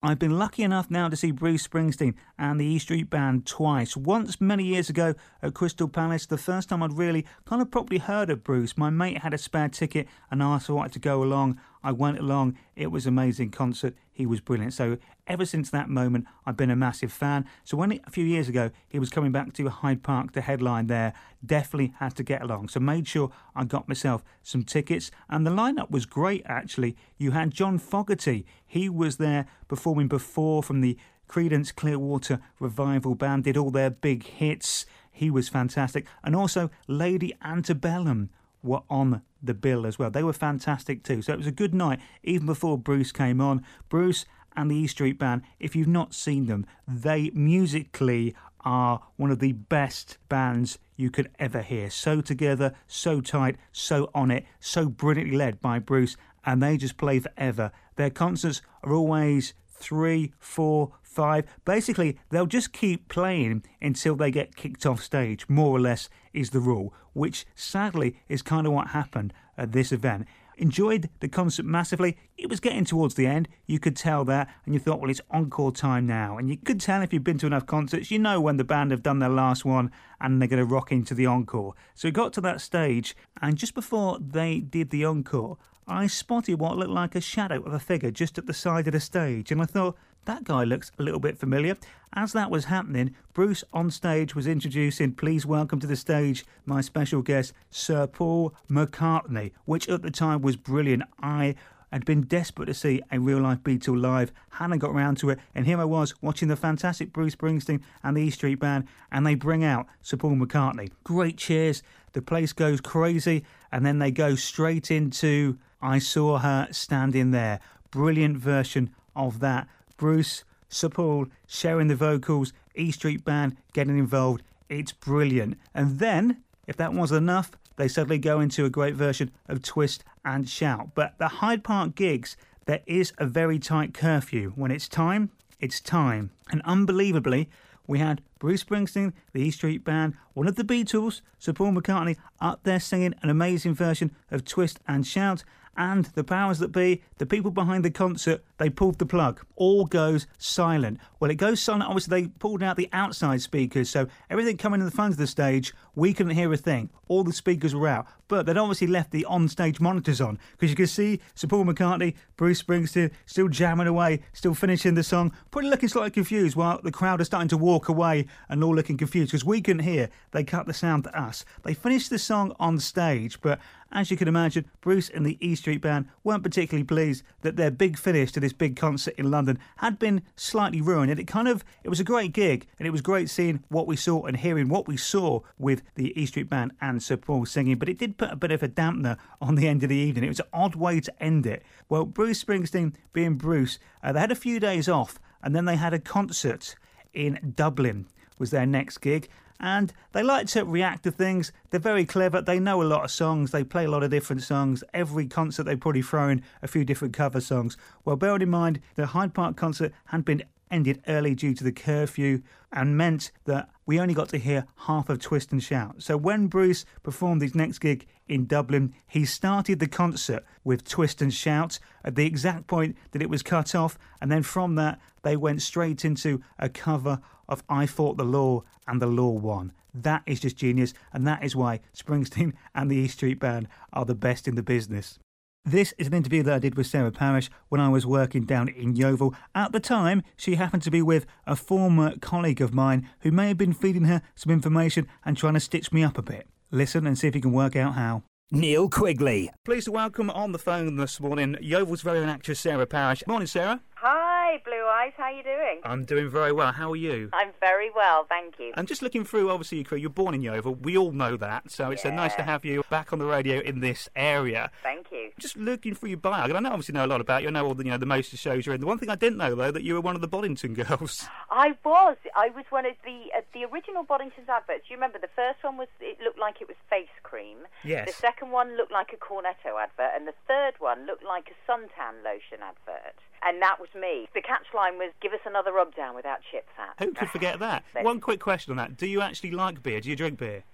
I've 0.00 0.20
been 0.20 0.38
lucky 0.38 0.62
enough 0.62 0.92
now 0.92 1.08
to 1.08 1.16
see 1.16 1.32
Bruce 1.32 1.66
Springsteen 1.66 2.14
and 2.38 2.60
the 2.60 2.64
E 2.64 2.78
Street 2.78 3.10
Band 3.10 3.46
twice. 3.46 3.96
Once 3.96 4.40
many 4.40 4.62
years 4.62 4.88
ago 4.88 5.16
at 5.42 5.54
Crystal 5.54 5.88
Palace, 5.88 6.24
the 6.24 6.38
first 6.38 6.68
time 6.68 6.84
I'd 6.84 6.92
really 6.92 7.26
kind 7.44 7.60
of 7.60 7.72
properly 7.72 7.98
heard 7.98 8.30
of 8.30 8.44
Bruce. 8.44 8.78
My 8.78 8.90
mate 8.90 9.18
had 9.18 9.34
a 9.34 9.38
spare 9.38 9.68
ticket 9.68 10.06
and 10.30 10.40
asked 10.40 10.66
if 10.66 10.70
I 10.70 10.74
wanted 10.74 10.92
to 10.92 10.98
go 11.00 11.20
along. 11.24 11.58
I 11.82 11.92
went 11.92 12.18
along. 12.18 12.56
It 12.76 12.90
was 12.90 13.06
amazing 13.06 13.50
concert. 13.50 13.94
He 14.12 14.26
was 14.26 14.40
brilliant. 14.40 14.74
So 14.74 14.98
ever 15.26 15.44
since 15.44 15.70
that 15.70 15.88
moment, 15.88 16.26
I've 16.44 16.56
been 16.56 16.70
a 16.70 16.76
massive 16.76 17.12
fan. 17.12 17.44
So 17.64 17.76
when 17.76 18.00
a 18.06 18.10
few 18.10 18.24
years 18.24 18.48
ago 18.48 18.70
he 18.88 18.98
was 18.98 19.10
coming 19.10 19.32
back 19.32 19.52
to 19.54 19.68
Hyde 19.68 20.02
Park 20.02 20.32
to 20.32 20.40
headline 20.40 20.88
there, 20.88 21.12
definitely 21.44 21.94
had 21.98 22.16
to 22.16 22.22
get 22.22 22.42
along. 22.42 22.68
So 22.68 22.80
made 22.80 23.06
sure 23.06 23.30
I 23.54 23.64
got 23.64 23.88
myself 23.88 24.24
some 24.42 24.64
tickets, 24.64 25.10
and 25.28 25.46
the 25.46 25.50
lineup 25.50 25.90
was 25.90 26.06
great. 26.06 26.42
Actually, 26.46 26.96
you 27.16 27.30
had 27.30 27.52
John 27.52 27.78
Fogerty. 27.78 28.44
He 28.66 28.88
was 28.88 29.18
there 29.18 29.46
performing 29.68 30.08
before 30.08 30.62
from 30.62 30.80
the 30.80 30.96
Creedence 31.28 31.74
Clearwater 31.74 32.40
Revival 32.58 33.14
Band. 33.14 33.44
Did 33.44 33.56
all 33.56 33.70
their 33.70 33.90
big 33.90 34.24
hits. 34.24 34.86
He 35.12 35.30
was 35.30 35.48
fantastic, 35.48 36.06
and 36.24 36.34
also 36.34 36.70
Lady 36.86 37.34
Antebellum 37.42 38.30
were 38.62 38.82
on 38.90 39.22
the 39.42 39.54
bill 39.54 39.86
as 39.86 39.98
well. 39.98 40.10
They 40.10 40.22
were 40.22 40.32
fantastic 40.32 41.02
too. 41.02 41.22
So 41.22 41.32
it 41.32 41.38
was 41.38 41.46
a 41.46 41.52
good 41.52 41.74
night 41.74 42.00
even 42.22 42.46
before 42.46 42.78
Bruce 42.78 43.12
came 43.12 43.40
on. 43.40 43.64
Bruce 43.88 44.24
and 44.56 44.70
the 44.70 44.76
E 44.76 44.86
Street 44.86 45.18
Band, 45.18 45.42
if 45.60 45.76
you've 45.76 45.86
not 45.86 46.14
seen 46.14 46.46
them, 46.46 46.66
they 46.86 47.30
musically 47.30 48.34
are 48.64 49.00
one 49.16 49.30
of 49.30 49.38
the 49.38 49.52
best 49.52 50.18
bands 50.28 50.78
you 50.96 51.10
could 51.10 51.30
ever 51.38 51.62
hear. 51.62 51.88
So 51.90 52.20
together, 52.20 52.74
so 52.88 53.20
tight, 53.20 53.56
so 53.70 54.10
on 54.14 54.30
it, 54.32 54.44
so 54.58 54.88
brilliantly 54.88 55.36
led 55.36 55.60
by 55.60 55.78
Bruce, 55.78 56.16
and 56.44 56.60
they 56.60 56.76
just 56.76 56.96
play 56.96 57.20
forever. 57.20 57.70
Their 57.96 58.10
concerts 58.10 58.60
are 58.82 58.92
always 58.92 59.54
three, 59.78 60.32
four, 60.38 60.92
five. 61.02 61.46
Basically, 61.64 62.18
they'll 62.30 62.46
just 62.46 62.72
keep 62.72 63.08
playing 63.08 63.64
until 63.80 64.16
they 64.16 64.30
get 64.30 64.56
kicked 64.56 64.84
off 64.86 65.02
stage, 65.02 65.48
more 65.48 65.76
or 65.76 65.80
less 65.80 66.08
is 66.32 66.50
the 66.50 66.60
rule, 66.60 66.92
which 67.12 67.46
sadly 67.54 68.16
is 68.28 68.42
kind 68.42 68.66
of 68.66 68.72
what 68.72 68.88
happened 68.88 69.32
at 69.56 69.72
this 69.72 69.92
event. 69.92 70.26
Enjoyed 70.60 71.08
the 71.20 71.28
concert 71.28 71.64
massively. 71.64 72.16
It 72.36 72.50
was 72.50 72.58
getting 72.58 72.84
towards 72.84 73.14
the 73.14 73.26
end. 73.26 73.48
You 73.66 73.78
could 73.78 73.96
tell 73.96 74.24
that, 74.24 74.48
and 74.64 74.74
you 74.74 74.80
thought, 74.80 75.00
well, 75.00 75.08
it's 75.08 75.20
encore 75.30 75.70
time 75.70 76.04
now. 76.04 76.36
And 76.36 76.50
you 76.50 76.56
could 76.56 76.80
tell 76.80 77.00
if 77.00 77.12
you've 77.12 77.22
been 77.22 77.38
to 77.38 77.46
enough 77.46 77.64
concerts, 77.64 78.10
you 78.10 78.18
know 78.18 78.40
when 78.40 78.56
the 78.56 78.64
band 78.64 78.90
have 78.90 79.04
done 79.04 79.20
their 79.20 79.28
last 79.28 79.64
one 79.64 79.92
and 80.20 80.42
they're 80.42 80.48
going 80.48 80.58
to 80.58 80.64
rock 80.64 80.90
into 80.90 81.14
the 81.14 81.26
encore. 81.26 81.74
So 81.94 82.08
we 82.08 82.12
got 82.12 82.32
to 82.32 82.40
that 82.40 82.60
stage, 82.60 83.16
and 83.40 83.56
just 83.56 83.72
before 83.72 84.18
they 84.20 84.58
did 84.58 84.90
the 84.90 85.04
encore, 85.04 85.58
I 85.86 86.08
spotted 86.08 86.58
what 86.58 86.76
looked 86.76 86.90
like 86.90 87.14
a 87.14 87.20
shadow 87.20 87.62
of 87.62 87.72
a 87.72 87.78
figure 87.78 88.10
just 88.10 88.36
at 88.36 88.46
the 88.46 88.52
side 88.52 88.88
of 88.88 88.92
the 88.92 89.00
stage, 89.00 89.52
and 89.52 89.62
I 89.62 89.64
thought, 89.64 89.96
that 90.24 90.44
guy 90.44 90.64
looks 90.64 90.92
a 90.98 91.02
little 91.02 91.20
bit 91.20 91.38
familiar. 91.38 91.76
As 92.12 92.32
that 92.32 92.50
was 92.50 92.66
happening, 92.66 93.14
Bruce 93.32 93.64
on 93.72 93.90
stage 93.90 94.34
was 94.34 94.46
introducing, 94.46 95.12
please 95.12 95.44
welcome 95.44 95.80
to 95.80 95.86
the 95.86 95.96
stage 95.96 96.44
my 96.66 96.80
special 96.80 97.22
guest, 97.22 97.52
Sir 97.70 98.06
Paul 98.06 98.54
McCartney, 98.70 99.52
which 99.64 99.88
at 99.88 100.02
the 100.02 100.10
time 100.10 100.42
was 100.42 100.56
brilliant. 100.56 101.02
I 101.22 101.54
had 101.92 102.04
been 102.04 102.22
desperate 102.22 102.66
to 102.66 102.74
see 102.74 103.02
a 103.10 103.18
real 103.18 103.40
life 103.40 103.62
Beatle 103.62 104.00
live, 104.00 104.32
hadn't 104.50 104.78
got 104.78 104.94
round 104.94 105.16
to 105.18 105.30
it, 105.30 105.38
and 105.54 105.66
here 105.66 105.80
I 105.80 105.84
was 105.84 106.14
watching 106.20 106.48
the 106.48 106.56
fantastic 106.56 107.12
Bruce 107.12 107.34
Springsteen 107.34 107.80
and 108.02 108.16
the 108.16 108.22
E 108.22 108.30
Street 108.30 108.56
Band, 108.56 108.86
and 109.10 109.26
they 109.26 109.34
bring 109.34 109.64
out 109.64 109.86
Sir 110.02 110.16
Paul 110.16 110.36
McCartney. 110.36 110.90
Great 111.04 111.38
cheers, 111.38 111.82
the 112.12 112.22
place 112.22 112.52
goes 112.52 112.80
crazy, 112.80 113.44
and 113.72 113.86
then 113.86 113.98
they 113.98 114.10
go 114.10 114.34
straight 114.34 114.90
into 114.90 115.58
I 115.80 115.98
Saw 115.98 116.38
Her 116.38 116.68
Standing 116.72 117.30
There. 117.30 117.60
Brilliant 117.90 118.36
version 118.36 118.90
of 119.16 119.40
that. 119.40 119.66
Bruce, 119.98 120.44
Sir 120.70 120.88
Paul 120.88 121.26
sharing 121.46 121.88
the 121.88 121.94
vocals, 121.94 122.54
E 122.74 122.90
Street 122.90 123.24
Band 123.24 123.56
getting 123.74 123.98
involved. 123.98 124.42
It's 124.70 124.92
brilliant. 124.92 125.58
And 125.74 125.98
then, 125.98 126.42
if 126.66 126.76
that 126.78 126.94
wasn't 126.94 127.24
enough, 127.24 127.52
they 127.76 127.88
suddenly 127.88 128.18
go 128.18 128.40
into 128.40 128.64
a 128.64 128.70
great 128.70 128.94
version 128.94 129.30
of 129.46 129.62
Twist 129.62 130.04
and 130.24 130.48
Shout. 130.48 130.94
But 130.94 131.18
the 131.18 131.28
Hyde 131.28 131.62
Park 131.62 131.94
gigs, 131.94 132.36
there 132.64 132.82
is 132.86 133.12
a 133.18 133.26
very 133.26 133.58
tight 133.58 133.92
curfew. 133.92 134.52
When 134.56 134.70
it's 134.70 134.88
time, 134.88 135.30
it's 135.60 135.80
time. 135.80 136.30
And 136.50 136.62
unbelievably, 136.64 137.48
we 137.86 137.98
had 137.98 138.20
Bruce 138.38 138.62
Springsteen, 138.62 139.12
the 139.32 139.40
E 139.40 139.50
Street 139.50 139.84
Band, 139.84 140.14
one 140.34 140.46
of 140.46 140.56
the 140.56 140.64
Beatles, 140.64 141.22
Sir 141.38 141.52
Paul 141.52 141.72
McCartney, 141.72 142.16
up 142.40 142.60
there 142.62 142.80
singing 142.80 143.14
an 143.22 143.30
amazing 143.30 143.74
version 143.74 144.14
of 144.30 144.44
Twist 144.44 144.78
and 144.86 145.06
Shout. 145.06 145.42
And 145.78 146.06
the 146.06 146.24
powers 146.24 146.58
that 146.58 146.72
be, 146.72 147.02
the 147.18 147.24
people 147.24 147.52
behind 147.52 147.84
the 147.84 147.90
concert, 147.90 148.44
they 148.58 148.68
pulled 148.68 148.98
the 148.98 149.06
plug. 149.06 149.40
All 149.54 149.86
goes 149.86 150.26
silent. 150.36 150.98
Well, 151.20 151.30
it 151.30 151.36
goes 151.36 151.62
silent. 151.62 151.84
Obviously, 151.84 152.22
they 152.22 152.28
pulled 152.40 152.62
out 152.62 152.76
the 152.76 152.88
outside 152.92 153.40
speakers, 153.40 153.88
so 153.88 154.08
everything 154.28 154.56
coming 154.56 154.80
in 154.80 154.86
the 154.86 154.92
front 154.92 155.12
of 155.12 155.18
the 155.18 155.28
stage, 155.28 155.72
we 155.94 156.12
couldn't 156.12 156.34
hear 156.34 156.52
a 156.52 156.56
thing. 156.56 156.90
All 157.06 157.22
the 157.22 157.32
speakers 157.32 157.74
were 157.74 157.88
out, 157.88 158.06
but 158.26 158.44
they'd 158.44 158.56
obviously 158.56 158.88
left 158.88 159.12
the 159.12 159.24
on-stage 159.24 159.80
monitors 159.80 160.20
on 160.20 160.38
because 160.52 160.70
you 160.70 160.76
could 160.76 160.88
see 160.88 161.20
Sir 161.34 161.46
Paul 161.46 161.64
McCartney, 161.64 162.14
Bruce 162.36 162.62
Springsteen, 162.62 163.12
still 163.24 163.48
jamming 163.48 163.86
away, 163.86 164.20
still 164.32 164.54
finishing 164.54 164.94
the 164.94 165.02
song, 165.04 165.32
probably 165.50 165.70
looking 165.70 165.88
slightly 165.88 166.10
confused 166.10 166.56
while 166.56 166.80
the 166.82 166.92
crowd 166.92 167.20
are 167.20 167.24
starting 167.24 167.48
to 167.48 167.56
walk 167.56 167.88
away 167.88 168.26
and 168.48 168.62
all 168.62 168.74
looking 168.74 168.96
confused 168.96 169.30
because 169.30 169.44
we 169.44 169.60
couldn't 169.60 169.84
hear. 169.84 170.10
They 170.32 170.44
cut 170.44 170.66
the 170.66 170.74
sound 170.74 171.04
to 171.04 171.18
us. 171.18 171.44
They 171.62 171.74
finished 171.74 172.10
the 172.10 172.18
song 172.18 172.54
on 172.58 172.80
stage, 172.80 173.40
but 173.40 173.60
as 173.90 174.10
you 174.10 174.16
can 174.16 174.28
imagine, 174.28 174.66
Bruce 174.80 175.08
and 175.08 175.24
the 175.24 175.38
E 175.40 175.54
Street 175.54 175.80
Band 175.80 176.08
weren't 176.22 176.42
particularly 176.42 176.84
pleased 176.84 177.22
that 177.40 177.56
their 177.56 177.70
big 177.70 177.98
finish 177.98 178.30
to 178.32 178.40
this 178.40 178.52
big 178.52 178.76
concert 178.76 179.14
in 179.16 179.30
London 179.30 179.58
had 179.76 179.98
been 179.98 180.22
slightly 180.36 180.80
ruined. 180.80 181.10
And 181.10 181.18
it 181.18 181.26
kind 181.26 181.48
of 181.48 181.64
it 181.84 181.88
was 181.88 182.00
a 182.00 182.04
great 182.04 182.32
gig, 182.32 182.66
and 182.78 182.86
it 182.86 182.90
was 182.90 183.00
great 183.00 183.30
seeing 183.30 183.64
what 183.68 183.86
we 183.86 183.96
saw 183.96 184.24
and 184.26 184.36
hearing 184.36 184.68
what 184.68 184.86
we 184.86 184.96
saw 184.96 185.40
with 185.58 185.82
the 185.94 186.18
E 186.20 186.26
Street 186.26 186.50
Band 186.50 186.72
and 186.80 187.02
Sir 187.02 187.16
Paul 187.16 187.46
singing. 187.46 187.76
But 187.76 187.88
it 187.88 187.98
did 187.98 188.18
put 188.18 188.32
a 188.32 188.36
bit 188.36 188.52
of 188.52 188.62
a 188.62 188.68
dampener 188.68 189.16
on 189.40 189.54
the 189.54 189.68
end 189.68 189.82
of 189.82 189.88
the 189.88 189.96
evening. 189.96 190.24
It 190.24 190.28
was 190.28 190.40
an 190.40 190.46
odd 190.52 190.74
way 190.74 191.00
to 191.00 191.22
end 191.22 191.46
it. 191.46 191.62
Well, 191.88 192.04
Bruce 192.04 192.42
Springsteen, 192.44 192.94
being 193.12 193.36
Bruce, 193.36 193.78
uh, 194.02 194.12
they 194.12 194.20
had 194.20 194.32
a 194.32 194.36
few 194.36 194.60
days 194.60 194.88
off, 194.88 195.18
and 195.42 195.56
then 195.56 195.64
they 195.64 195.76
had 195.76 195.94
a 195.94 195.98
concert 195.98 196.74
in 197.14 197.54
Dublin 197.56 198.06
was 198.38 198.50
their 198.50 198.66
next 198.66 198.98
gig 198.98 199.28
and 199.60 199.92
they 200.12 200.22
like 200.22 200.46
to 200.48 200.64
react 200.64 201.04
to 201.04 201.10
things. 201.10 201.52
They're 201.70 201.80
very 201.80 202.04
clever. 202.04 202.40
They 202.40 202.60
know 202.60 202.82
a 202.82 202.84
lot 202.84 203.04
of 203.04 203.10
songs. 203.10 203.50
They 203.50 203.64
play 203.64 203.84
a 203.84 203.90
lot 203.90 204.02
of 204.02 204.10
different 204.10 204.42
songs. 204.42 204.84
Every 204.94 205.26
concert 205.26 205.64
they've 205.64 205.80
probably 205.80 206.02
throw 206.02 206.28
in 206.28 206.42
a 206.62 206.68
few 206.68 206.84
different 206.84 207.14
cover 207.14 207.40
songs. 207.40 207.76
Well, 208.04 208.16
bearing 208.16 208.42
in 208.42 208.50
mind 208.50 208.80
the 208.94 209.06
Hyde 209.06 209.34
Park 209.34 209.56
concert 209.56 209.92
had 210.06 210.24
been 210.24 210.42
ended 210.70 211.02
early 211.08 211.34
due 211.34 211.54
to 211.54 211.64
the 211.64 211.72
curfew 211.72 212.42
and 212.72 212.96
meant 212.96 213.30
that 213.44 213.70
we 213.86 213.98
only 213.98 214.12
got 214.12 214.28
to 214.28 214.38
hear 214.38 214.66
half 214.80 215.08
of 215.08 215.18
Twist 215.18 215.50
and 215.50 215.62
Shout. 215.62 216.02
So 216.02 216.16
when 216.16 216.46
Bruce 216.46 216.84
performed 217.02 217.40
his 217.40 217.54
next 217.54 217.78
gig 217.78 218.06
in 218.28 218.46
Dublin, 218.46 218.92
he 219.06 219.24
started 219.24 219.78
the 219.78 219.88
concert 219.88 220.44
with 220.64 220.86
Twist 220.86 221.22
and 221.22 221.32
Shout 221.32 221.78
at 222.04 222.14
the 222.14 222.26
exact 222.26 222.66
point 222.66 222.96
that 223.12 223.22
it 223.22 223.30
was 223.30 223.42
cut 223.42 223.74
off, 223.74 223.98
and 224.20 224.30
then 224.30 224.42
from 224.42 224.74
that 224.74 225.00
they 225.22 225.36
went 225.36 225.62
straight 225.62 226.04
into 226.04 226.42
a 226.58 226.68
cover 226.68 227.20
of 227.48 227.62
I 227.68 227.86
Fought 227.86 228.16
the 228.16 228.24
Law 228.24 228.64
and 228.86 229.00
the 229.00 229.06
Law 229.06 229.30
Won. 229.30 229.72
That 229.94 230.22
is 230.26 230.40
just 230.40 230.56
genius, 230.56 230.94
and 231.12 231.26
that 231.26 231.42
is 231.42 231.56
why 231.56 231.80
Springsteen 231.96 232.52
and 232.74 232.90
the 232.90 232.96
E 232.96 233.08
Street 233.08 233.40
Band 233.40 233.68
are 233.92 234.04
the 234.04 234.14
best 234.14 234.46
in 234.46 234.54
the 234.54 234.62
business. 234.62 235.18
This 235.64 235.92
is 235.98 236.06
an 236.06 236.14
interview 236.14 236.42
that 236.44 236.54
I 236.54 236.58
did 236.60 236.76
with 236.76 236.86
Sarah 236.86 237.10
Parish 237.10 237.50
when 237.68 237.80
I 237.80 237.90
was 237.90 238.06
working 238.06 238.44
down 238.44 238.68
in 238.68 238.96
Yeovil. 238.96 239.34
At 239.54 239.72
the 239.72 239.80
time, 239.80 240.22
she 240.36 240.54
happened 240.54 240.82
to 240.84 240.90
be 240.90 241.02
with 241.02 241.26
a 241.46 241.56
former 241.56 242.16
colleague 242.18 242.62
of 242.62 242.72
mine 242.72 243.06
who 243.20 243.30
may 243.30 243.48
have 243.48 243.58
been 243.58 243.74
feeding 243.74 244.04
her 244.04 244.22
some 244.34 244.52
information 244.52 245.06
and 245.26 245.36
trying 245.36 245.54
to 245.54 245.60
stitch 245.60 245.92
me 245.92 246.02
up 246.02 246.16
a 246.16 246.22
bit. 246.22 246.46
Listen 246.70 247.06
and 247.06 247.18
see 247.18 247.28
if 247.28 247.34
you 247.34 247.42
can 247.42 247.52
work 247.52 247.76
out 247.76 247.94
how. 247.94 248.22
Neil 248.50 248.88
Quigley. 248.88 249.50
Pleased 249.66 249.86
to 249.86 249.92
welcome 249.92 250.30
on 250.30 250.52
the 250.52 250.58
phone 250.58 250.96
this 250.96 251.20
morning 251.20 251.54
Yeovil's 251.60 252.00
very 252.00 252.20
own 252.20 252.30
actress 252.30 252.60
Sarah 252.60 252.86
Parish. 252.86 253.22
Morning, 253.26 253.46
Sarah. 253.46 253.82
Hi, 253.96 254.27
Hey 254.48 254.62
blue 254.64 254.86
Eyes. 254.86 255.12
How 255.18 255.28
you 255.28 255.42
doing? 255.42 255.80
I'm 255.84 256.06
doing 256.06 256.30
very 256.30 256.52
well. 256.52 256.72
How 256.72 256.90
are 256.92 256.96
you? 256.96 257.28
I'm 257.34 257.50
very 257.60 257.90
well, 257.94 258.24
thank 258.30 258.58
you. 258.58 258.72
I'm 258.76 258.86
just 258.86 259.02
looking 259.02 259.22
through, 259.22 259.50
obviously, 259.50 259.76
your 259.76 259.84
career. 259.84 260.00
You're 260.00 260.08
born 260.08 260.34
in 260.34 260.40
Yeovil. 260.40 260.76
We 260.76 260.96
all 260.96 261.12
know 261.12 261.36
that. 261.36 261.70
So 261.70 261.90
it's 261.90 262.06
uh, 262.06 262.10
nice 262.12 262.34
to 262.36 262.42
have 262.42 262.64
you 262.64 262.82
back 262.88 263.12
on 263.12 263.18
the 263.18 263.26
radio 263.26 263.60
in 263.60 263.80
this 263.80 264.08
area. 264.16 264.70
Thank 264.82 265.12
you. 265.12 265.32
Just 265.38 265.58
looking 265.58 265.94
through 265.94 266.08
your 266.08 266.18
bio, 266.18 266.44
and 266.44 266.56
I 266.56 266.60
know, 266.60 266.70
obviously 266.70 266.94
know 266.94 267.04
a 267.04 267.06
lot 267.06 267.20
about 267.20 267.42
you. 267.42 267.48
I 267.48 267.50
know 267.50 267.66
all 267.66 267.74
the, 267.74 267.84
you 267.84 267.90
know, 267.90 267.98
the 267.98 268.06
most 268.06 268.32
of 268.32 268.38
shows 268.38 268.64
you're 268.64 268.74
in. 268.74 268.80
The 268.80 268.86
one 268.86 268.96
thing 268.96 269.10
I 269.10 269.16
didn't 269.16 269.36
know, 269.36 269.54
though, 269.54 269.70
that 269.70 269.82
you 269.82 269.92
were 269.92 270.00
one 270.00 270.14
of 270.14 270.22
the 270.22 270.28
Boddington 270.28 270.72
girls. 270.72 271.28
I 271.50 271.76
was. 271.84 272.16
I 272.34 272.48
was 272.48 272.64
one 272.70 272.86
of 272.86 272.94
the 273.04 273.28
uh, 273.36 273.42
the 273.52 273.64
original 273.64 274.02
Boddington's 274.02 274.48
adverts. 274.48 274.84
You 274.88 274.96
remember 274.96 275.18
the 275.18 275.28
first 275.36 275.62
one 275.62 275.76
was 275.76 275.88
it 276.00 276.20
looked 276.24 276.38
like 276.38 276.62
it 276.62 276.68
was 276.68 276.76
face 276.88 277.12
cream. 277.22 277.58
Yes. 277.84 278.06
The 278.06 278.14
second 278.14 278.52
one 278.52 278.78
looked 278.78 278.92
like 278.92 279.12
a 279.12 279.18
Cornetto 279.18 279.76
advert, 279.78 280.12
and 280.16 280.26
the 280.26 280.34
third 280.46 280.72
one 280.78 281.04
looked 281.04 281.24
like 281.24 281.52
a 281.52 281.70
suntan 281.70 282.24
lotion 282.24 282.64
advert. 282.64 283.20
And 283.42 283.62
that 283.62 283.78
was 283.80 283.88
me. 283.94 284.28
The 284.34 284.42
catchline 284.42 284.98
was 284.98 285.12
"Give 285.20 285.32
us 285.32 285.40
another 285.46 285.72
rub 285.72 285.94
down 285.94 286.14
without 286.14 286.38
chip 286.50 286.66
fat." 286.76 286.94
Who 286.98 287.12
could 287.12 287.30
forget 287.30 287.58
that? 287.60 287.84
One 288.02 288.20
quick 288.20 288.40
question 288.40 288.72
on 288.72 288.76
that. 288.78 288.96
Do 288.96 289.06
you 289.06 289.20
actually 289.20 289.52
like 289.52 289.82
beer? 289.82 290.00
Do 290.00 290.08
you 290.08 290.16
drink 290.16 290.38
beer? 290.38 290.64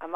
I, 0.00 0.06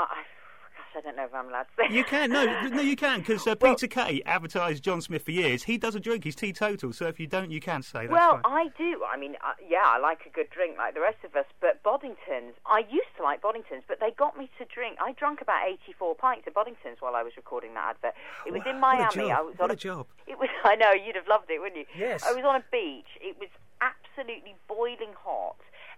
I, 0.96 1.00
don't 1.00 1.16
know 1.16 1.24
if 1.24 1.34
I'm 1.34 1.48
allowed 1.48 1.64
to 1.64 1.88
say. 1.88 1.94
You 1.94 2.04
can. 2.04 2.30
No, 2.30 2.44
no, 2.68 2.80
you 2.80 2.96
can, 2.96 3.20
because 3.20 3.46
uh, 3.46 3.54
Well- 3.60 3.74
Peter 3.74 3.86
Kay 3.86 4.22
advertised 4.24 4.82
John 4.82 5.00
Smith 5.00 5.22
for 5.22 5.30
years. 5.30 5.64
He 5.64 5.78
doesn't 5.78 6.02
drink. 6.02 6.24
He's 6.24 6.34
teetotal. 6.34 6.92
So 6.92 7.06
if 7.06 7.20
you 7.20 7.26
don't, 7.26 7.50
you 7.50 7.60
can 7.60 7.82
say 7.82 8.06
that's 8.06 8.12
Well, 8.12 8.40
fine. 8.42 8.42
I 8.44 8.68
do. 8.78 9.00
I 9.12 9.16
mean, 9.18 9.34
uh, 9.46 9.52
yeah, 9.68 9.82
I 9.84 9.98
like 9.98 10.20
a 10.26 10.30
good 10.30 10.48
drink 10.50 10.76
like 10.78 10.94
the 10.94 11.00
rest 11.00 11.18
of 11.24 11.34
us. 11.36 11.44
But 11.60 11.82
Boddingtons, 11.82 12.52
I 12.66 12.80
used 12.90 13.12
to 13.18 13.22
like 13.22 13.42
Boddingtons, 13.42 13.82
but 13.88 14.00
they 14.00 14.10
got 14.16 14.36
me 14.38 14.48
to 14.58 14.64
drink. 14.64 14.96
I 15.00 15.12
drank 15.12 15.40
about 15.40 15.66
84 15.68 16.14
pints 16.16 16.46
of 16.46 16.54
Boddingtons 16.54 17.00
while 17.00 17.14
I 17.14 17.22
was 17.22 17.32
recording 17.36 17.74
that 17.74 17.96
advert. 17.96 18.14
It 18.46 18.52
was 18.52 18.62
in 18.66 18.80
What 18.80 18.94
a 18.96 18.98
Miami. 18.98 19.14
job. 19.14 19.30
I 19.38 19.42
was 19.42 19.54
What 19.58 19.70
on 19.70 19.70
a 19.72 19.76
job. 19.76 20.06
It 20.26 20.38
was. 20.38 20.48
I 20.64 20.76
know 20.76 20.92
you'd 20.92 21.16
have 21.16 21.28
loved 21.28 21.50
it, 21.50 21.60
wouldn't 21.60 21.76
you? 21.78 21.86
Yes. 21.96 22.24
I 22.24 22.32
was 22.32 22.44
on 22.44 22.56
a 22.56 22.64
beach. 22.72 23.06
It 23.20 23.36
was 23.38 23.48
absolutely 23.80 24.54
boiling 24.68 25.12
hot. 25.22 25.56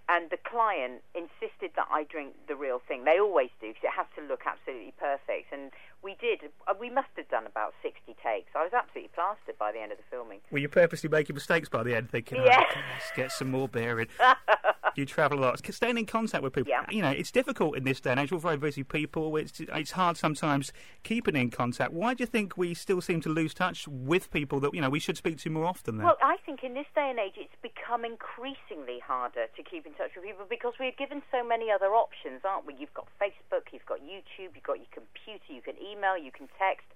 And 0.08 0.30
the 0.30 0.40
client 0.40 1.04
insisted 1.12 1.76
that 1.76 1.88
I 1.92 2.04
drink 2.04 2.32
the 2.48 2.56
real 2.56 2.80
thing. 2.80 3.04
They 3.04 3.20
always 3.20 3.52
do 3.60 3.68
because 3.68 3.92
it 3.92 3.96
has 3.96 4.08
to 4.16 4.24
look 4.24 4.48
absolutely 4.48 4.96
perfect. 4.96 5.52
And 5.52 5.70
we 6.02 6.16
did. 6.20 6.40
Uh, 6.66 6.74
We 6.78 6.90
must 6.90 7.08
have 7.16 7.28
done 7.28 7.46
about 7.46 7.74
60 7.82 8.14
takes. 8.22 8.50
I 8.54 8.62
was 8.62 8.72
absolutely 8.72 9.10
plastered 9.14 9.58
by 9.58 9.72
the 9.72 9.80
end 9.80 9.92
of 9.92 9.98
the 9.98 10.04
filming. 10.10 10.40
Were 10.50 10.58
you 10.58 10.68
purposely 10.68 11.08
making 11.08 11.34
mistakes 11.34 11.68
by 11.68 11.82
the 11.82 11.94
end, 11.96 12.10
thinking, 12.10 12.38
Yeah. 12.44 12.60
oh, 12.60 12.80
let's 12.94 13.10
get 13.16 13.32
some 13.32 13.50
more 13.50 13.68
beer 13.68 14.00
in? 14.00 14.08
you 14.96 15.04
travel 15.06 15.38
a 15.38 15.40
lot. 15.40 15.64
Staying 15.74 15.98
in 15.98 16.06
contact 16.06 16.42
with 16.42 16.52
people, 16.52 16.70
Yeah. 16.70 16.84
you 16.90 17.02
know, 17.02 17.10
it's 17.10 17.30
difficult 17.30 17.76
in 17.76 17.84
this 17.84 18.00
day 18.00 18.10
and 18.12 18.20
age. 18.20 18.32
We're 18.32 18.38
very 18.38 18.56
busy 18.56 18.84
people. 18.84 19.36
It's, 19.36 19.60
it's 19.60 19.92
hard 19.92 20.16
sometimes 20.16 20.72
keeping 21.02 21.36
in 21.36 21.50
contact. 21.50 21.92
Why 21.92 22.14
do 22.14 22.22
you 22.22 22.26
think 22.26 22.56
we 22.56 22.74
still 22.74 23.00
seem 23.00 23.20
to 23.22 23.28
lose 23.28 23.52
touch 23.54 23.86
with 23.88 24.30
people 24.30 24.60
that, 24.60 24.74
you 24.74 24.80
know, 24.80 24.90
we 24.90 25.00
should 25.00 25.16
speak 25.16 25.38
to 25.38 25.50
more 25.50 25.66
often 25.66 25.96
then? 25.98 26.06
Well, 26.06 26.16
I 26.22 26.36
think 26.46 26.62
in 26.64 26.74
this 26.74 26.86
day 26.94 27.08
and 27.10 27.18
age, 27.18 27.34
it's 27.36 27.54
become 27.62 28.04
increasingly 28.04 29.00
harder 29.00 29.46
to 29.56 29.62
keep 29.62 29.86
in 29.86 29.94
touch 29.94 30.10
with 30.14 30.24
people 30.24 30.46
because 30.48 30.74
we're 30.78 30.92
given 30.92 31.22
so 31.30 31.42
many 31.44 31.70
other 31.70 31.94
options, 31.94 32.40
aren't 32.44 32.66
we? 32.66 32.74
You've 32.78 32.94
got 32.94 33.08
Facebook, 33.20 33.72
you've 33.72 33.86
got 33.86 34.00
YouTube, 34.00 34.54
you've 34.54 34.62
got 34.66 34.78
your 34.78 34.92
computer, 34.92 35.52
you 35.52 35.62
can 35.62 35.74
email, 35.88 36.16
you 36.16 36.30
can 36.30 36.48
text. 36.58 36.86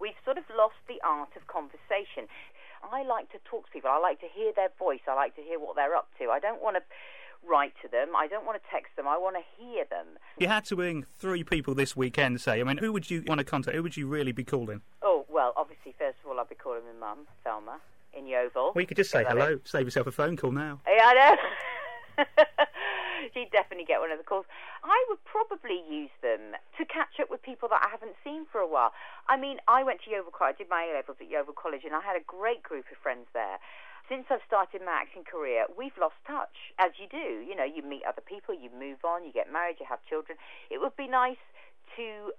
We've 0.00 0.18
sort 0.24 0.38
of 0.38 0.44
lost 0.56 0.80
the 0.88 1.00
art 1.04 1.30
of 1.36 1.46
conversation. 1.46 2.28
I 2.82 3.04
like 3.04 3.30
to 3.32 3.38
talk 3.48 3.66
to 3.66 3.72
people. 3.72 3.90
I 3.90 3.98
like 3.98 4.20
to 4.20 4.26
hear 4.32 4.52
their 4.54 4.70
voice. 4.78 5.00
I 5.08 5.14
like 5.14 5.36
to 5.36 5.42
hear 5.42 5.58
what 5.58 5.76
they're 5.76 5.94
up 5.94 6.08
to. 6.18 6.30
I 6.30 6.40
don't 6.40 6.60
want 6.60 6.76
to 6.76 6.82
write 7.46 7.74
to 7.82 7.88
them. 7.88 8.14
I 8.16 8.26
don't 8.26 8.44
want 8.44 8.60
to 8.62 8.68
text 8.70 8.96
them. 8.96 9.06
I 9.06 9.16
want 9.18 9.36
to 9.36 9.42
hear 9.62 9.84
them. 9.88 10.06
you 10.38 10.48
had 10.48 10.64
to 10.66 10.76
ring 10.76 11.06
three 11.18 11.44
people 11.44 11.74
this 11.74 11.96
weekend, 11.96 12.40
say. 12.40 12.60
I 12.60 12.64
mean, 12.64 12.78
who 12.78 12.92
would 12.92 13.10
you 13.10 13.22
want 13.26 13.38
to 13.38 13.44
contact? 13.44 13.76
Who 13.76 13.82
would 13.82 13.96
you 13.96 14.06
really 14.06 14.32
be 14.32 14.44
calling? 14.44 14.82
Oh, 15.02 15.24
well, 15.30 15.52
obviously, 15.56 15.94
first 15.98 16.18
of 16.24 16.30
all, 16.30 16.38
I'll 16.38 16.46
be 16.46 16.54
calling 16.54 16.82
my 17.00 17.06
mum, 17.08 17.26
Thelma, 17.44 17.78
in 18.16 18.26
Yeovil. 18.26 18.72
Well, 18.74 18.82
you 18.82 18.86
could 18.86 18.96
just 18.96 19.10
say 19.10 19.24
hello. 19.26 19.58
Save 19.64 19.84
yourself 19.84 20.06
a 20.06 20.12
phone 20.12 20.36
call 20.36 20.52
now. 20.52 20.80
Yeah, 20.86 21.06
I 21.06 21.14
know. 21.14 22.24
She'd 23.32 23.50
definitely 23.50 23.88
get 23.88 24.00
one 24.00 24.12
of 24.12 24.20
the 24.20 24.28
calls. 24.28 24.44
I 24.84 24.96
would 25.08 25.24
probably 25.24 25.80
use 25.88 26.12
them 26.20 26.52
to 26.76 26.84
catch 26.84 27.16
up 27.20 27.32
with 27.32 27.40
people 27.42 27.68
that 27.72 27.80
I 27.80 27.88
haven't 27.88 28.16
seen 28.20 28.44
for 28.50 28.60
a 28.60 28.68
while. 28.68 28.92
I 29.28 29.40
mean, 29.40 29.58
I 29.66 29.82
went 29.82 30.04
to 30.04 30.10
Yeovil 30.10 30.32
College, 30.36 30.60
I 30.60 30.64
did 30.64 30.70
my 30.70 30.84
A 30.84 30.92
levels 30.92 31.16
at 31.20 31.30
Yeovil 31.30 31.56
College, 31.56 31.84
and 31.84 31.96
I 31.96 32.04
had 32.04 32.16
a 32.16 32.24
great 32.24 32.62
group 32.62 32.84
of 32.92 32.98
friends 33.00 33.26
there. 33.32 33.56
Since 34.10 34.28
I've 34.28 34.44
started 34.44 34.82
my 34.84 34.92
acting 35.06 35.24
career, 35.24 35.64
we've 35.72 35.96
lost 35.96 36.18
touch, 36.26 36.74
as 36.76 36.92
you 37.00 37.08
do. 37.08 37.40
You 37.40 37.56
know, 37.56 37.64
you 37.64 37.80
meet 37.80 38.04
other 38.04 38.20
people, 38.20 38.52
you 38.52 38.68
move 38.68 39.00
on, 39.06 39.24
you 39.24 39.32
get 39.32 39.48
married, 39.48 39.80
you 39.80 39.86
have 39.88 40.04
children. 40.04 40.36
It 40.68 40.82
would 40.82 40.96
be 40.98 41.08
nice 41.08 41.40
to 41.96 42.34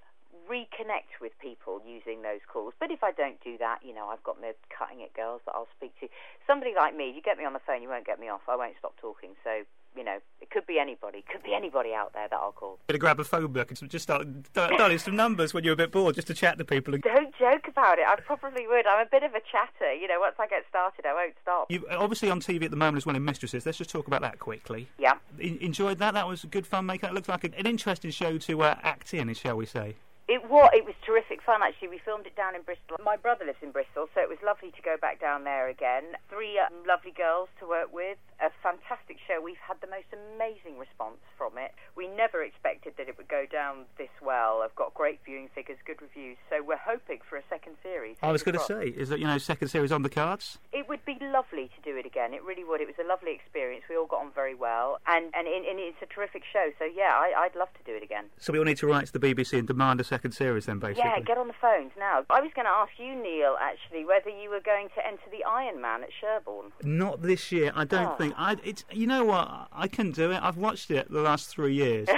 reconnect 0.49 1.21
with 1.21 1.31
people 1.39 1.79
using 1.85 2.21
those 2.21 2.43
calls. 2.51 2.73
But 2.79 2.91
if 2.91 3.03
I 3.03 3.11
don't 3.11 3.39
do 3.41 3.57
that, 3.57 3.79
you 3.81 3.93
know, 3.93 4.09
I've 4.09 4.23
got 4.23 4.41
my 4.41 4.53
cutting 4.69 5.01
it 5.01 5.13
girls 5.15 5.41
that 5.45 5.55
I'll 5.55 5.71
speak 5.77 5.95
to. 6.01 6.09
Somebody 6.45 6.73
like 6.75 6.95
me, 6.95 7.13
you 7.15 7.21
get 7.21 7.37
me 7.37 7.45
on 7.45 7.53
the 7.53 7.63
phone, 7.63 7.81
you 7.81 7.89
won't 7.89 8.05
get 8.05 8.19
me 8.19 8.27
off. 8.27 8.41
I 8.49 8.55
won't 8.55 8.75
stop 8.77 8.97
talking. 8.99 9.33
So, 9.43 9.63
you 9.95 10.03
know, 10.03 10.17
it 10.41 10.49
could 10.49 10.65
be 10.65 10.79
anybody. 10.79 11.19
It 11.19 11.27
could 11.31 11.43
be 11.43 11.53
anybody 11.53 11.93
out 11.93 12.13
there 12.13 12.27
that 12.27 12.35
I'll 12.35 12.51
call. 12.51 12.79
Better 12.87 12.97
grab 12.99 13.19
a 13.19 13.23
phone 13.23 13.51
book 13.51 13.69
and 13.71 13.89
just 13.89 14.03
start 14.03 14.25
di- 14.53 14.67
dialing 14.77 14.97
some 14.97 15.15
numbers 15.15 15.53
when 15.53 15.63
you're 15.63 15.73
a 15.73 15.77
bit 15.77 15.91
bored, 15.91 16.15
just 16.15 16.27
to 16.27 16.33
chat 16.33 16.57
to 16.57 16.65
people. 16.65 16.93
And 16.93 17.03
Don't 17.03 17.33
joke 17.37 17.67
about 17.67 17.99
it. 17.99 18.05
I 18.07 18.15
probably 18.21 18.67
would. 18.67 18.85
I'm 18.87 19.05
a 19.05 19.09
bit 19.09 19.23
of 19.23 19.33
a 19.33 19.41
chatter. 19.51 19.93
You 19.93 20.07
know, 20.07 20.19
once 20.19 20.35
I 20.39 20.47
get 20.47 20.63
started, 20.69 21.05
I 21.05 21.13
won't 21.13 21.33
stop. 21.41 21.71
you 21.71 21.85
obviously 21.91 22.29
on 22.29 22.39
TV 22.39 22.63
at 22.63 22.71
the 22.71 22.77
moment 22.77 22.97
as 22.97 23.05
well 23.05 23.15
in 23.15 23.23
Mistresses. 23.23 23.65
Let's 23.65 23.77
just 23.77 23.89
talk 23.89 24.07
about 24.07 24.21
that 24.21 24.39
quickly. 24.39 24.87
Yeah. 24.97 25.13
En- 25.41 25.57
enjoyed 25.61 25.99
that. 25.99 26.13
That 26.13 26.27
was 26.27 26.45
good 26.45 26.67
fun 26.67 26.85
making. 26.85 27.09
It 27.09 27.13
looked 27.15 27.29
like 27.29 27.43
an 27.43 27.53
interesting 27.53 28.11
show 28.11 28.37
to 28.39 28.61
uh, 28.63 28.75
act 28.83 29.13
in, 29.13 29.33
shall 29.33 29.55
we 29.57 29.65
say? 29.65 29.95
It 30.29 30.49
was. 30.49 30.69
It 30.73 30.85
was 30.85 30.95
terrific 31.05 31.41
fun. 31.41 31.59
Actually, 31.61 31.89
we 31.89 31.97
filmed 31.99 32.25
it 32.25 32.35
down 32.35 32.55
in 32.55 32.61
Bristol. 32.61 32.95
My 33.03 33.17
brother 33.17 33.43
lives 33.45 33.57
in 33.61 33.71
Bristol, 33.71 34.07
so 34.15 34.21
it 34.21 34.29
was 34.29 34.37
lovely 34.43 34.71
to 34.71 34.81
go 34.81 34.95
back 34.99 35.19
down 35.19 35.43
there 35.43 35.67
again. 35.67 36.03
Three 36.29 36.57
um, 36.57 36.71
lovely 36.87 37.11
girls 37.11 37.49
to 37.59 37.67
work 37.67 37.91
with. 37.93 38.17
A 38.43 38.51
fantastic 38.61 39.17
show. 39.27 39.39
We've 39.41 39.61
had 39.65 39.77
the 39.79 39.87
most 39.87 40.11
amazing 40.11 40.77
response 40.77 41.17
from 41.37 41.57
it. 41.57 41.71
We 41.95 42.07
never 42.07 42.43
expected 42.43 42.93
that 42.97 43.07
it 43.07 43.17
would 43.17 43.27
go 43.29 43.45
down 43.49 43.85
this 43.97 44.11
well. 44.21 44.61
I've 44.63 44.75
got 44.75 44.93
great 44.93 45.19
viewing 45.25 45.49
figures, 45.55 45.77
good 45.85 46.01
reviews, 46.01 46.37
so 46.49 46.61
we're 46.61 46.75
hoping 46.83 47.19
for 47.29 47.37
a 47.37 47.43
second 47.49 47.75
series. 47.81 48.17
I 48.21 48.31
was 48.31 48.43
going 48.43 48.57
to 48.57 48.63
say, 48.63 48.87
is 48.87 49.09
that 49.09 49.19
you 49.19 49.27
know 49.27 49.37
second 49.37 49.69
series 49.69 49.91
on 49.91 50.01
the 50.03 50.09
cards? 50.09 50.57
It 50.73 50.89
would 50.89 51.03
be 51.05 51.17
lovely 51.21 51.69
to 51.75 51.79
do 51.89 51.95
it 51.97 52.05
again. 52.05 52.33
It 52.33 52.43
really 52.43 52.63
would. 52.63 52.81
It 52.81 52.87
was 52.87 52.99
a 53.03 53.07
lovely 53.07 53.31
experience. 53.33 53.85
We 53.89 53.95
all 53.95 54.05
got 54.07 54.21
on 54.21 54.31
very 54.35 54.55
well, 54.55 54.99
and 55.07 55.25
and, 55.33 55.47
and 55.47 55.79
it's 55.79 56.01
a 56.01 56.05
terrific 56.05 56.43
show. 56.51 56.69
So 56.79 56.85
yeah, 56.85 57.11
I, 57.15 57.33
I'd 57.47 57.55
love 57.55 57.69
to 57.77 57.83
do 57.89 57.95
it 57.95 58.03
again. 58.03 58.25
So 58.39 58.51
we 58.51 58.59
all 58.59 58.65
need 58.65 58.77
to 58.77 58.87
write 58.87 59.07
to 59.07 59.13
the 59.13 59.19
BBC 59.19 59.57
and 59.57 59.67
demand 59.67 60.01
a 60.01 60.03
second 60.03 60.33
series, 60.33 60.65
then, 60.65 60.79
basically. 60.79 61.03
Yeah, 61.09 61.19
get 61.21 61.37
on 61.37 61.47
the 61.47 61.53
phones 61.61 61.91
now. 61.97 62.25
I 62.29 62.41
was 62.41 62.51
going 62.55 62.65
to 62.65 62.71
ask 62.71 62.91
you, 62.97 63.15
Neil, 63.15 63.55
actually, 63.61 64.03
whether 64.05 64.29
you 64.29 64.49
were 64.49 64.59
going 64.59 64.89
to 64.95 65.05
enter 65.05 65.23
the 65.31 65.43
Iron 65.45 65.81
Man 65.81 66.03
at 66.03 66.09
Sherborne. 66.19 66.71
Not 66.83 67.21
this 67.21 67.51
year. 67.51 67.71
I 67.75 67.85
don't 67.85 68.13
Oh. 68.13 68.15
think. 68.17 68.32
I. 68.37 68.57
It's. 68.63 68.85
You 68.91 69.07
know 69.07 69.25
what? 69.25 69.67
I 69.71 69.87
can't 69.87 70.13
do 70.13 70.31
it. 70.31 70.39
I've 70.41 70.57
watched 70.57 70.91
it 70.91 71.11
the 71.11 71.21
last 71.21 71.49
three 71.49 71.73
years. 71.73 72.07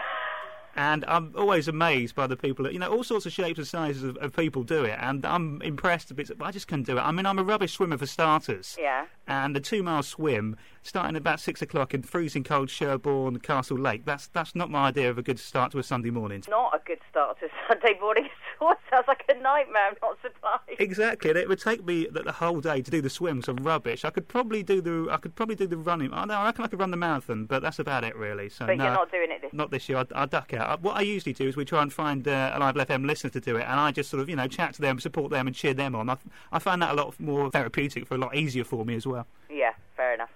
And 0.78 1.06
I'm 1.08 1.34
always 1.38 1.70
amazed 1.70 2.16
by 2.16 2.28
the 2.28 2.36
people 2.36 2.66
that, 2.66 2.74
you 2.74 2.80
know, 2.80 2.92
all 2.92 3.04
sorts 3.04 3.26
of 3.26 3.32
shapes 3.32 3.58
and 3.58 3.66
sizes 3.68 4.04
of, 4.04 4.18
of 4.18 4.36
people 4.36 4.64
do 4.64 4.84
it. 4.84 4.98
And 5.02 5.26
I'm 5.26 5.62
impressed 5.62 6.12
a 6.12 6.14
bit. 6.14 6.30
I 6.42 6.52
just 6.52 6.68
couldn't 6.68 6.86
do 6.86 6.98
it. 6.98 7.02
I 7.02 7.12
mean, 7.12 7.26
I'm 7.26 7.40
a 7.40 7.44
rubbish 7.44 7.74
swimmer 7.74 7.98
for 7.98 8.06
starters. 8.06 8.76
Yeah. 8.78 9.06
And 9.26 9.56
a 9.56 9.62
two 9.62 9.84
mile 9.84 10.04
swim, 10.04 10.58
starting 10.86 11.16
about 11.16 11.40
six 11.40 11.62
o'clock 11.62 11.94
in 11.94 12.04
freezing 12.04 12.44
cold 12.44 12.70
Sherborne, 12.70 13.40
Castle 13.40 13.78
Lake, 13.78 14.06
that's 14.06 14.28
that's 14.28 14.56
not 14.56 14.70
my 14.70 14.88
idea 14.88 15.10
of 15.10 15.18
a 15.18 15.24
good 15.24 15.40
start 15.40 15.72
to 15.72 15.80
a 15.80 15.84
Sunday 15.84 16.12
morning. 16.12 16.44
Not 16.48 16.76
a 16.76 16.82
good 16.86 17.00
start 17.10 17.40
to 17.40 17.50
Sunday 17.68 17.98
morning 18.00 18.26
at 18.26 18.62
all. 18.62 18.76
Sounds 18.90 19.06
like 19.08 19.24
a 19.28 19.34
nightmare. 19.34 19.88
I'm 19.90 19.96
not 20.02 20.18
surprised. 20.22 20.80
Exactly, 20.80 21.32
and 21.32 21.40
it 21.40 21.50
would 21.50 21.60
take 21.60 21.84
me 21.84 22.08
the, 22.10 22.24
the 22.24 22.32
whole 22.32 22.62
day 22.62 22.82
to 22.82 22.92
do 22.92 23.02
the 23.02 23.10
swims. 23.10 23.48
I'm 23.48 23.58
rubbish. 23.58 24.06
I 24.06 24.12
could 24.12 24.28
probably 24.28 24.64
do 24.64 24.82
the 24.82 25.12
I 25.12 25.18
could 25.18 25.36
probably 25.36 25.56
do 25.56 25.68
the 25.68 25.78
running. 25.78 26.14
I 26.14 26.26
know 26.26 26.36
I 26.36 26.46
reckon 26.46 26.64
I 26.64 26.68
could 26.68 26.80
run 26.80 26.92
the 26.92 26.98
marathon, 26.98 27.46
but 27.46 27.62
that's 27.62 27.80
about 27.80 28.04
it 28.04 28.16
really. 28.16 28.50
So 28.50 28.68
But 28.68 28.78
no, 28.78 28.86
you're 28.86 28.94
not 28.94 29.12
doing 29.12 29.32
it 29.32 29.42
this 29.42 29.54
not 29.54 29.72
this 29.72 29.90
year. 29.90 29.98
I, 29.98 30.06
I 30.14 30.26
duck 30.26 30.54
out. 30.54 30.70
I, 30.70 30.76
what 30.82 30.96
I 30.96 31.02
usually 31.02 31.34
do 31.34 31.48
is 31.48 31.58
we 31.58 31.66
try 31.66 31.82
and 31.82 31.92
find 31.92 32.28
uh, 32.28 32.58
Ivel 32.60 32.86
FM 32.86 33.06
listeners 33.06 33.34
to 33.34 33.42
do 33.42 33.56
it, 33.58 33.66
and 33.68 33.80
I 33.80 33.92
just 33.92 34.10
sort 34.10 34.22
of 34.22 34.30
you 34.30 34.36
know 34.36 34.48
chat 34.48 34.76
to 34.76 34.82
them, 34.82 35.00
support 35.00 35.32
them, 35.32 35.48
and 35.48 35.56
cheer 35.56 35.74
them 35.74 35.96
on. 35.96 36.10
I, 36.10 36.18
I 36.52 36.60
find 36.60 36.82
that 36.82 36.92
a 36.92 36.96
lot 36.96 37.20
more 37.20 37.50
therapeutic, 37.50 38.06
for 38.06 38.16
a 38.16 38.18
lot 38.20 38.36
easier 38.36 38.64
for 38.64 38.86
me 38.86 38.96
as 38.96 39.08
well. 39.08 39.26
Yeah. 39.50 39.65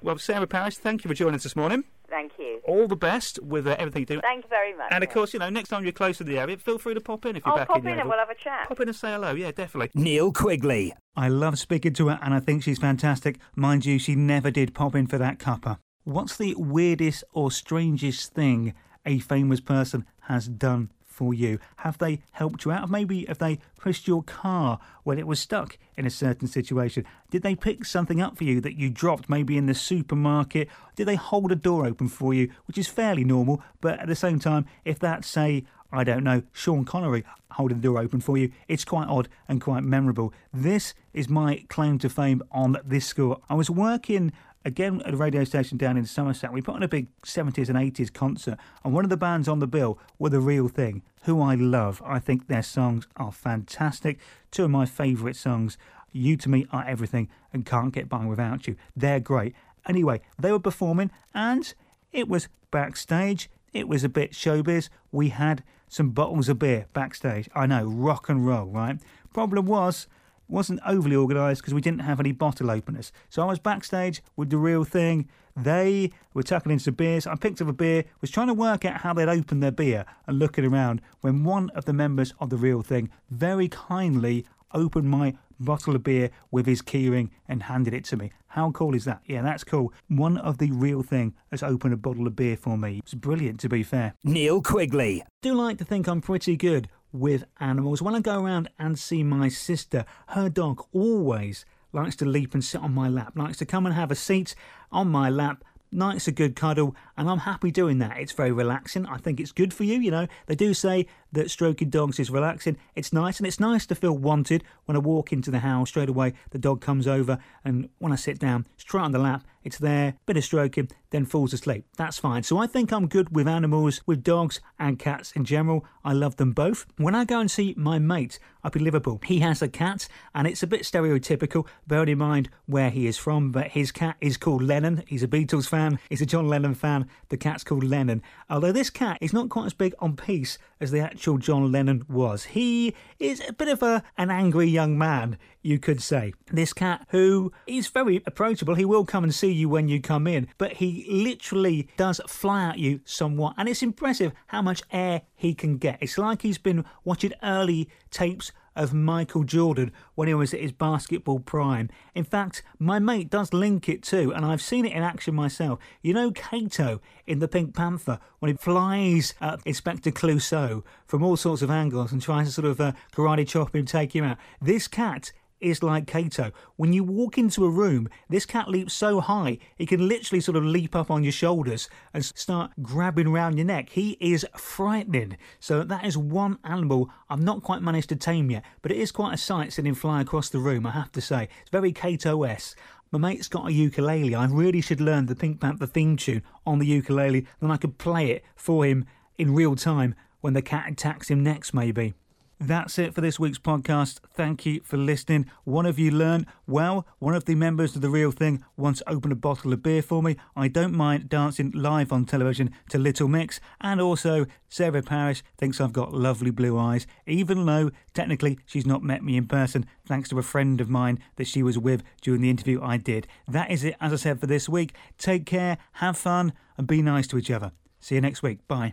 Well, 0.02 0.18
Sarah 0.18 0.48
Parish, 0.48 0.78
thank 0.78 1.04
you 1.04 1.10
for 1.10 1.14
joining 1.14 1.36
us 1.36 1.44
this 1.44 1.56
morning. 1.56 1.84
Thank 2.10 2.34
you. 2.40 2.62
All 2.64 2.88
the 2.88 2.96
best 2.96 3.42
with 3.44 3.68
uh, 3.68 3.76
everything 3.78 4.02
you 4.02 4.06
do. 4.06 4.22
Thank 4.22 4.46
you 4.46 4.50
very 4.50 4.76
much. 4.76 4.88
And 4.92 5.04
of 5.04 5.10
course, 5.10 5.34
you 5.34 5.40
know, 5.40 5.50
next 5.50 5.70
time 5.70 5.84
you're 5.84 5.92
close 5.92 6.18
to 6.18 6.24
the 6.24 6.40
area, 6.40 6.58
feel 6.58 6.78
free 6.78 6.94
to 6.94 7.02
pop 7.02 7.26
in 7.26 7.36
if 7.36 7.46
you're 7.46 7.52
I'll 7.52 7.60
back 7.60 7.68
pop 7.68 7.80
in 7.80 7.88
in 7.88 8.00
and 8.00 8.10
we'll 8.10 8.18
have 8.18 8.30
a 8.30 8.36
chat. 8.36 8.68
Pop 8.68 8.80
in 8.80 8.88
and 8.88 8.96
say 8.96 9.12
hello. 9.12 9.32
Yeah, 9.32 9.52
definitely. 9.52 9.92
Neil 9.94 10.32
Quigley. 10.32 10.94
I 11.16 11.28
love 11.28 11.60
speaking 11.60 11.94
to 11.94 12.08
her, 12.08 12.20
and 12.22 12.34
I 12.34 12.40
think 12.40 12.64
she's 12.64 12.80
fantastic. 12.80 13.40
Mind 13.56 13.86
you, 13.86 14.00
she 14.00 14.16
never 14.16 14.50
did 14.50 14.74
pop 14.74 14.96
in 14.96 15.06
for 15.08 15.18
that 15.18 15.38
cuppa. 15.38 15.78
What's 16.06 16.38
the 16.38 16.56
weirdest 16.58 17.24
or 17.34 17.52
strangest 17.52 18.34
thing 18.34 18.74
a 19.06 19.20
famous 19.20 19.60
person 19.60 20.06
has 20.22 20.48
done 20.48 20.92
for 21.20 21.34
you? 21.34 21.60
Have 21.78 21.98
they 21.98 22.22
helped 22.32 22.64
you 22.64 22.72
out? 22.72 22.90
Maybe 22.90 23.26
have 23.26 23.40
they 23.40 23.60
pushed 23.78 24.08
your 24.08 24.24
car 24.24 24.80
when 25.04 25.20
it 25.20 25.28
was 25.28 25.42
stuck 25.42 25.78
in 25.98 26.06
a 26.06 26.10
certain 26.10 26.48
situation? 26.48 27.04
Did 27.30 27.42
they 27.42 27.56
pick 27.56 27.84
something 27.84 28.22
up 28.22 28.38
for 28.38 28.46
you 28.46 28.62
that 28.62 28.78
you 28.78 28.90
dropped 28.90 29.30
maybe 29.30 29.58
in 29.58 29.66
the 29.66 29.74
supermarket? 29.74 30.70
Did 30.96 31.10
they 31.10 31.16
hold 31.16 31.52
a 31.52 31.58
door 31.58 31.86
open 31.86 32.08
for 32.08 32.34
you, 32.34 32.50
which 32.68 32.78
is 32.78 32.88
fairly 32.88 33.26
normal, 33.26 33.62
but 33.82 34.00
at 34.00 34.08
the 34.08 34.16
same 34.16 34.40
time, 34.40 34.66
if 34.86 34.98
that's, 34.98 35.28
say, 35.28 35.66
I 35.92 36.06
don't 36.06 36.24
know, 36.24 36.44
Sean 36.54 36.86
Connery 36.86 37.26
holding 37.52 37.82
the 37.82 37.84
door 37.84 38.00
open 38.00 38.22
for 38.22 38.38
you. 38.38 38.52
It's 38.70 38.86
quite 38.86 39.10
odd 39.10 39.28
and 39.50 39.60
quite 39.60 39.84
memorable. 39.84 40.34
This 40.54 40.94
is 41.14 41.28
my 41.28 41.66
claim 41.68 42.00
to 42.00 42.10
fame 42.10 42.42
on 42.52 42.78
this 42.86 43.08
score. 43.08 43.42
I 43.50 43.56
was 43.56 43.70
working 43.70 44.32
again 44.66 45.02
at 45.06 45.14
a 45.14 45.18
radio 45.18 45.44
station 45.44 45.78
down 45.78 45.98
in 45.98 46.06
Somerset. 46.06 46.52
We 46.52 46.62
put 46.62 46.76
on 46.76 46.84
a 46.84 46.88
big 46.88 47.08
70s 47.22 47.70
and 47.70 47.78
80s 47.78 48.12
concert, 48.14 48.58
and 48.84 48.94
one 48.94 49.04
of 49.04 49.10
the 49.10 49.18
bands 49.18 49.48
on 49.48 49.60
the 49.60 49.68
bill 49.68 50.00
were 50.18 50.30
The 50.30 50.40
Real 50.40 50.68
Thing, 50.68 51.02
who 51.24 51.42
I 51.42 51.56
love. 51.56 52.02
I 52.06 52.20
think 52.20 52.48
their 52.48 52.64
songs 52.64 53.08
are 53.16 53.32
fantastic. 53.32 54.20
Two 54.52 54.66
of 54.66 54.72
my 54.72 54.86
favourite 54.86 55.36
songs, 55.36 55.78
You 56.12 56.38
to 56.38 56.50
Me 56.50 56.66
Are 56.72 56.86
Everything 56.86 57.30
and 57.54 57.66
Can't 57.66 57.94
Get 57.94 58.10
By 58.10 58.26
Without 58.26 58.68
You. 58.68 58.76
They're 58.96 59.20
great. 59.20 59.56
Anyway, 59.88 60.22
they 60.38 60.52
were 60.52 60.60
performing, 60.60 61.12
and 61.34 61.74
it 62.12 62.28
was 62.28 62.50
backstage. 62.72 63.50
It 63.74 63.88
was 63.88 64.04
a 64.04 64.10
bit 64.10 64.32
showbiz. 64.32 64.90
We 65.12 65.30
had 65.30 65.64
some 65.88 66.10
bottles 66.10 66.50
of 66.50 66.60
beer 66.60 66.86
backstage. 66.94 67.50
I 67.56 67.66
know, 67.66 67.86
rock 67.86 68.30
and 68.30 68.46
roll, 68.46 68.68
right? 68.68 69.00
Problem 69.34 69.66
was, 69.66 70.08
wasn't 70.50 70.80
overly 70.86 71.16
organised 71.16 71.62
because 71.62 71.74
we 71.74 71.82
didn't 71.82 72.02
have 72.02 72.20
any 72.20 72.32
bottle 72.32 72.72
openers. 72.72 73.12
So 73.30 73.42
I 73.44 73.46
was 73.46 73.60
backstage 73.60 74.22
with 74.36 74.50
the 74.50 74.58
real 74.58 74.84
thing. 74.84 75.30
They 75.56 76.12
were 76.34 76.44
tucking 76.44 76.72
in 76.72 76.80
some 76.80 76.94
beers. 76.94 77.28
I 77.28 77.36
picked 77.36 77.62
up 77.62 77.68
a 77.68 77.74
beer, 77.74 78.06
was 78.22 78.32
trying 78.32 78.48
to 78.48 78.54
work 78.54 78.86
out 78.86 79.02
how 79.02 79.14
they'd 79.14 79.30
open 79.30 79.60
their 79.60 79.72
beer 79.72 80.06
and 80.26 80.40
looking 80.40 80.66
around 80.66 81.02
when 81.22 81.44
one 81.44 81.70
of 81.72 81.86
the 81.86 81.94
members 81.94 82.34
of 82.40 82.50
the 82.50 82.58
real 82.58 82.82
thing 82.82 83.10
very 83.30 83.68
kindly 83.68 84.46
opened 84.74 85.10
my 85.10 85.36
bottle 85.60 85.96
of 85.96 86.04
beer 86.04 86.30
with 86.52 86.66
his 86.66 86.82
keyring 86.82 87.30
and 87.48 87.64
handed 87.64 87.94
it 87.94 88.06
to 88.06 88.18
me. 88.18 88.32
How 88.48 88.72
cool 88.72 88.96
is 88.96 89.06
that? 89.06 89.22
Yeah, 89.26 89.42
that's 89.42 89.64
cool. 89.64 89.94
One 90.08 90.38
of 90.38 90.58
the 90.58 90.72
real 90.72 91.04
thing 91.04 91.36
has 91.52 91.62
opened 91.62 91.94
a 91.94 91.98
bottle 91.98 92.26
of 92.26 92.36
beer 92.36 92.58
for 92.58 92.78
me. 92.78 93.00
It's 93.04 93.14
brilliant, 93.14 93.60
to 93.62 93.70
be 93.70 93.84
fair. 93.84 94.16
Neil 94.24 94.62
Quigley. 94.62 95.24
do 95.42 95.54
like 95.54 95.78
to 95.78 95.86
think 95.86 96.08
I'm 96.08 96.22
pretty 96.22 96.56
good 96.56 96.88
with 97.12 97.44
animals. 97.60 98.02
When 98.02 98.16
I 98.16 98.20
go 98.20 98.44
around 98.44 98.70
and 98.78 98.98
see 98.98 99.24
my 99.24 99.50
sister, 99.50 100.06
her 100.30 100.50
dog 100.50 100.86
always 100.94 101.66
likes 101.92 102.16
to 102.18 102.26
leap 102.26 102.54
and 102.54 102.64
sit 102.64 102.82
on 102.82 102.94
my 102.94 103.10
lap, 103.10 103.34
likes 103.36 103.58
to 103.58 103.66
come 103.66 103.86
and 103.86 103.96
have 103.96 104.12
a 104.12 104.16
seat 104.16 104.56
on 104.92 105.10
my 105.10 105.30
lap. 105.30 105.64
Likes 105.92 106.28
a 106.28 106.32
good 106.32 106.56
cuddle, 106.56 106.96
and 107.18 107.28
I'm 107.28 107.40
happy 107.40 107.72
doing 107.72 107.98
that. 107.98 108.20
It's 108.20 108.32
very 108.32 108.52
relaxing. 108.52 109.08
I 109.08 109.18
think 109.18 109.40
it's 109.40 109.52
good 109.52 109.74
for 109.74 109.86
you. 109.86 110.00
You 110.00 110.12
know, 110.12 110.28
they 110.46 110.54
do 110.54 110.76
say 110.76 111.08
that 111.32 111.52
stroking 111.52 111.90
dogs 111.90 112.20
is 112.20 112.30
relaxing. 112.30 112.78
It's 112.96 113.14
nice, 113.14 113.38
and 113.38 113.48
it's 113.48 113.60
nice 113.60 113.86
to 113.88 113.96
feel 113.96 114.18
wanted 114.18 114.64
when 114.86 114.96
I 114.96 115.00
walk 115.00 115.32
into 115.32 115.52
the 115.52 115.60
house. 115.60 115.90
Straight 115.90 116.10
away, 116.10 116.34
the 116.52 116.58
dog 116.58 116.82
comes 116.82 117.08
over, 117.08 117.40
and 117.64 117.90
when 118.00 118.12
I 118.12 118.16
sit 118.16 118.40
down, 118.40 118.66
straight 118.78 119.02
on 119.02 119.12
the 119.12 119.20
lap, 119.20 119.44
it's 119.64 119.78
there, 119.78 120.16
bit 120.26 120.38
of 120.38 120.44
stroking, 120.44 120.90
then 121.10 121.26
falls 121.26 121.54
asleep. 121.54 121.86
That's 121.98 122.18
fine. 122.18 122.44
So 122.44 122.58
I 122.58 122.68
think 122.68 122.92
I'm 122.92 123.08
good 123.08 123.36
with 123.36 123.48
animals, 123.48 124.02
with 124.06 124.24
dogs 124.24 124.62
and 124.80 124.98
cats 124.98 125.32
in 125.34 125.44
general. 125.44 125.86
I 126.04 126.14
love 126.14 126.38
them 126.38 126.54
both. 126.54 126.86
When 126.98 127.14
I 127.14 127.26
go 127.26 127.40
and 127.40 127.52
see 127.52 127.74
my 127.78 128.00
mate 128.00 128.40
up 128.64 128.76
in 128.76 128.84
Liverpool, 128.84 129.20
he 129.26 129.40
has 129.40 129.62
a 129.62 129.68
cat, 129.68 130.08
and 130.34 130.48
it's 130.48 130.64
a 130.64 130.68
bit 130.68 130.84
stereotypical, 130.84 131.68
bearing 131.88 132.10
in 132.10 132.18
mind 132.18 132.50
where 132.68 132.90
he 132.90 133.06
is 133.06 133.18
from, 133.18 133.52
but 133.52 133.70
his 133.70 133.92
cat 133.92 134.16
is 134.22 134.38
called 134.38 134.64
Lennon. 134.64 135.04
He's 135.08 135.24
a 135.24 135.28
Beatles 135.28 135.68
fan, 135.68 136.00
he's 136.10 136.22
a 136.22 136.26
John 136.26 136.48
Lennon 136.48 136.76
fan. 136.76 137.08
The 137.30 137.38
cat's 137.38 137.64
called 137.64 137.84
Lennon. 137.84 138.22
Although 138.50 138.72
this 138.72 138.90
cat 138.90 139.18
is 139.22 139.34
not 139.34 139.50
quite 139.50 139.68
as 139.68 139.74
big 139.74 139.94
on 140.00 140.16
peace 140.16 140.58
as 140.80 140.92
the 140.92 141.00
actual 141.00 141.38
John 141.38 141.72
Lennon 141.72 142.04
was. 142.08 142.46
He 142.46 142.96
is 143.20 143.42
a 143.48 143.54
bit 143.54 143.68
of 143.68 143.84
a 143.84 144.04
an 144.18 144.32
angry 144.32 144.68
young 144.68 144.98
man, 144.98 145.38
you 145.62 145.80
could 145.80 146.02
say. 146.02 146.34
This 146.52 146.74
cat 146.74 147.06
who 147.10 147.52
is 147.68 147.88
very 147.88 148.24
approachable. 148.26 148.76
He 148.76 148.86
will 148.86 149.06
come 149.06 149.24
and 149.24 149.34
see 149.34 149.52
you 149.52 149.70
when 149.70 149.88
you 149.88 150.02
come 150.02 150.28
in, 150.28 150.48
but 150.58 150.74
he 150.74 151.06
literally 151.10 151.90
does 151.98 152.22
fly 152.28 152.70
at 152.70 152.80
you 152.80 153.02
somewhat, 153.06 153.56
and 153.58 153.68
it's 153.68 153.84
impressive 153.84 154.32
how 154.48 154.62
much 154.62 154.82
air 154.92 155.24
he 155.36 155.54
can 155.54 155.78
get. 155.78 156.00
It's 156.02 156.18
like 156.18 156.42
he's 156.42 156.58
been 156.58 156.86
watching 157.04 157.34
early 157.44 157.90
tapes 158.12 158.52
of 158.80 158.94
Michael 158.94 159.44
Jordan 159.44 159.92
when 160.16 160.28
he 160.28 160.34
was 160.34 160.54
at 160.54 160.62
his 160.62 160.72
basketball 160.72 161.40
prime. 161.40 161.90
In 162.16 162.24
fact, 162.24 162.64
my 162.80 162.98
mate 162.98 163.30
does 163.30 163.54
link 163.54 163.90
it 163.90 164.02
too, 164.02 164.34
and 164.34 164.46
I've 164.46 164.62
seen 164.62 164.86
it 164.86 164.94
in 164.94 165.04
action 165.04 165.36
myself. 165.36 165.80
You 166.02 166.14
know 166.14 166.32
Cato 166.32 167.02
in 167.28 167.40
The 167.40 167.48
Pink 167.50 167.76
Panther 167.76 168.20
when 168.40 168.50
he 168.50 168.58
flies 168.58 169.34
at 169.42 169.60
Inspector 169.66 170.10
Clouseau 170.12 170.84
from 171.06 171.24
all 171.24 171.36
sorts 171.36 171.62
of 171.62 171.70
angles 171.70 172.12
and 172.12 172.22
tries 172.22 172.48
to 172.48 172.54
sort 172.54 172.68
of 172.68 172.80
uh, 172.80 172.94
karate 173.14 173.48
chop 173.48 173.76
him, 173.76 173.86
take 173.86 174.16
him 174.16 174.24
out. 174.24 174.38
This 174.62 174.88
cat 174.88 175.34
is 175.60 175.84
like 175.84 176.08
Cato. 176.08 176.52
When 176.76 176.94
you 176.94 177.04
walk 177.04 177.38
into 177.38 177.66
a 177.66 177.70
room, 177.70 178.10
this 178.30 178.46
cat 178.46 178.70
leaps 178.70 178.94
so 178.94 179.20
high, 179.20 179.58
he 179.76 179.86
can 179.86 180.08
literally 180.08 180.42
sort 180.42 180.58
of 180.58 180.64
leap 180.64 180.96
up 180.96 181.12
on 181.12 181.24
your 181.24 181.32
shoulders 181.32 181.90
and 182.14 182.24
start 182.24 182.72
grabbing 182.82 183.28
around 183.28 183.58
your 183.58 183.66
neck. 183.66 183.90
He 183.90 184.18
is 184.20 184.46
frightening. 184.56 185.38
So 185.60 185.84
that 185.84 186.06
is 186.06 186.18
one 186.18 186.60
animal 186.64 187.10
I've 187.30 187.42
not 187.42 187.64
quite 187.64 187.82
managed 187.82 188.10
to 188.10 188.16
tame 188.16 188.52
yet, 188.52 188.64
but 188.82 188.92
it 188.92 188.98
is 188.98 189.12
quite 189.12 189.34
a 189.34 189.38
sight 189.38 189.74
seeing 189.74 189.86
him 189.86 189.96
fly 189.96 190.22
across 190.22 190.50
the 190.50 190.60
room, 190.60 190.86
I 190.86 190.92
have 190.92 191.12
to 191.14 191.22
say. 191.22 191.50
It's 191.62 191.72
very 191.72 191.92
Cato-esque. 191.92 192.78
My 193.12 193.18
mate's 193.18 193.48
got 193.48 193.68
a 193.68 193.74
ukulele. 193.74 194.36
I 194.36 194.46
really 194.46 194.82
should 194.82 195.02
learn 195.02 195.26
the 195.26 195.36
Pink 195.36 195.60
Panther 195.60 195.88
theme 195.88 196.16
tune 196.16 196.44
on 196.66 196.78
the 196.78 196.86
ukulele, 196.86 197.48
then 197.60 197.72
I 197.72 197.78
could 197.78 197.98
play 197.98 198.30
it 198.32 198.44
for 198.56 198.86
him 198.86 199.06
in 199.38 199.56
real 199.56 199.76
time 199.76 200.14
when 200.42 200.54
the 200.54 200.62
cat 200.62 200.92
attacks 200.92 201.30
him 201.30 201.44
next, 201.44 201.74
maybe. 201.74 202.14
That's 202.62 203.00
it 203.00 203.16
for 203.16 203.22
this 203.22 203.40
week's 203.40 203.58
podcast. 203.58 204.20
Thank 204.34 204.66
you 204.66 204.82
for 204.84 204.98
listening. 204.98 205.50
One 205.64 205.86
of 205.86 205.98
you 205.98 206.12
learned, 206.12 206.46
well, 206.68 207.08
one 207.18 207.34
of 207.34 207.46
the 207.46 207.56
members 207.56 207.96
of 207.96 208.02
The 208.02 208.10
Real 208.10 208.32
Thing 208.32 208.66
once 208.76 209.02
opened 209.08 209.32
a 209.32 209.38
bottle 209.38 209.72
of 209.72 209.82
beer 209.82 210.02
for 210.02 210.22
me. 210.22 210.36
I 210.58 210.68
don't 210.68 210.94
mind 210.94 211.30
dancing 211.30 211.72
live 211.74 212.12
on 212.12 212.26
television 212.26 212.72
to 212.90 212.98
Little 212.98 213.30
Mix. 213.30 213.62
And 213.80 214.02
also, 214.02 214.46
Sarah 214.68 215.02
Parish 215.02 215.42
thinks 215.58 215.80
I've 215.80 215.94
got 215.94 216.14
lovely 216.14 216.52
blue 216.52 216.78
eyes, 216.78 217.08
even 217.26 217.66
though 217.66 217.92
technically 218.14 218.60
she's 218.66 218.86
not 218.86 219.04
met 219.04 219.24
me 219.24 219.38
in 219.38 219.48
person, 219.48 219.86
thanks 220.06 220.28
to 220.30 220.38
a 220.38 220.44
friend 220.44 220.82
of 220.82 220.90
mine 220.90 221.20
that 221.38 221.48
she 221.48 221.64
was 221.64 221.78
with 221.78 222.04
during 222.22 222.42
the 222.42 222.50
interview 222.50 222.82
I 222.84 222.98
did. 222.98 223.26
That 223.48 223.72
is 223.72 223.86
it, 223.86 223.96
as 224.02 224.12
I 224.12 224.18
said, 224.18 224.42
for 224.42 224.48
this 224.48 224.68
week. 224.68 224.94
Take 225.18 225.46
care, 225.46 225.78
have 225.94 226.18
fun, 226.18 226.52
and 226.78 226.86
be 226.86 227.02
nice 227.02 227.28
to 227.28 227.38
each 227.38 227.52
other. 227.52 227.72
See 228.02 228.16
you 228.16 228.22
next 228.22 228.44
week. 228.44 228.68
Bye. 228.68 228.88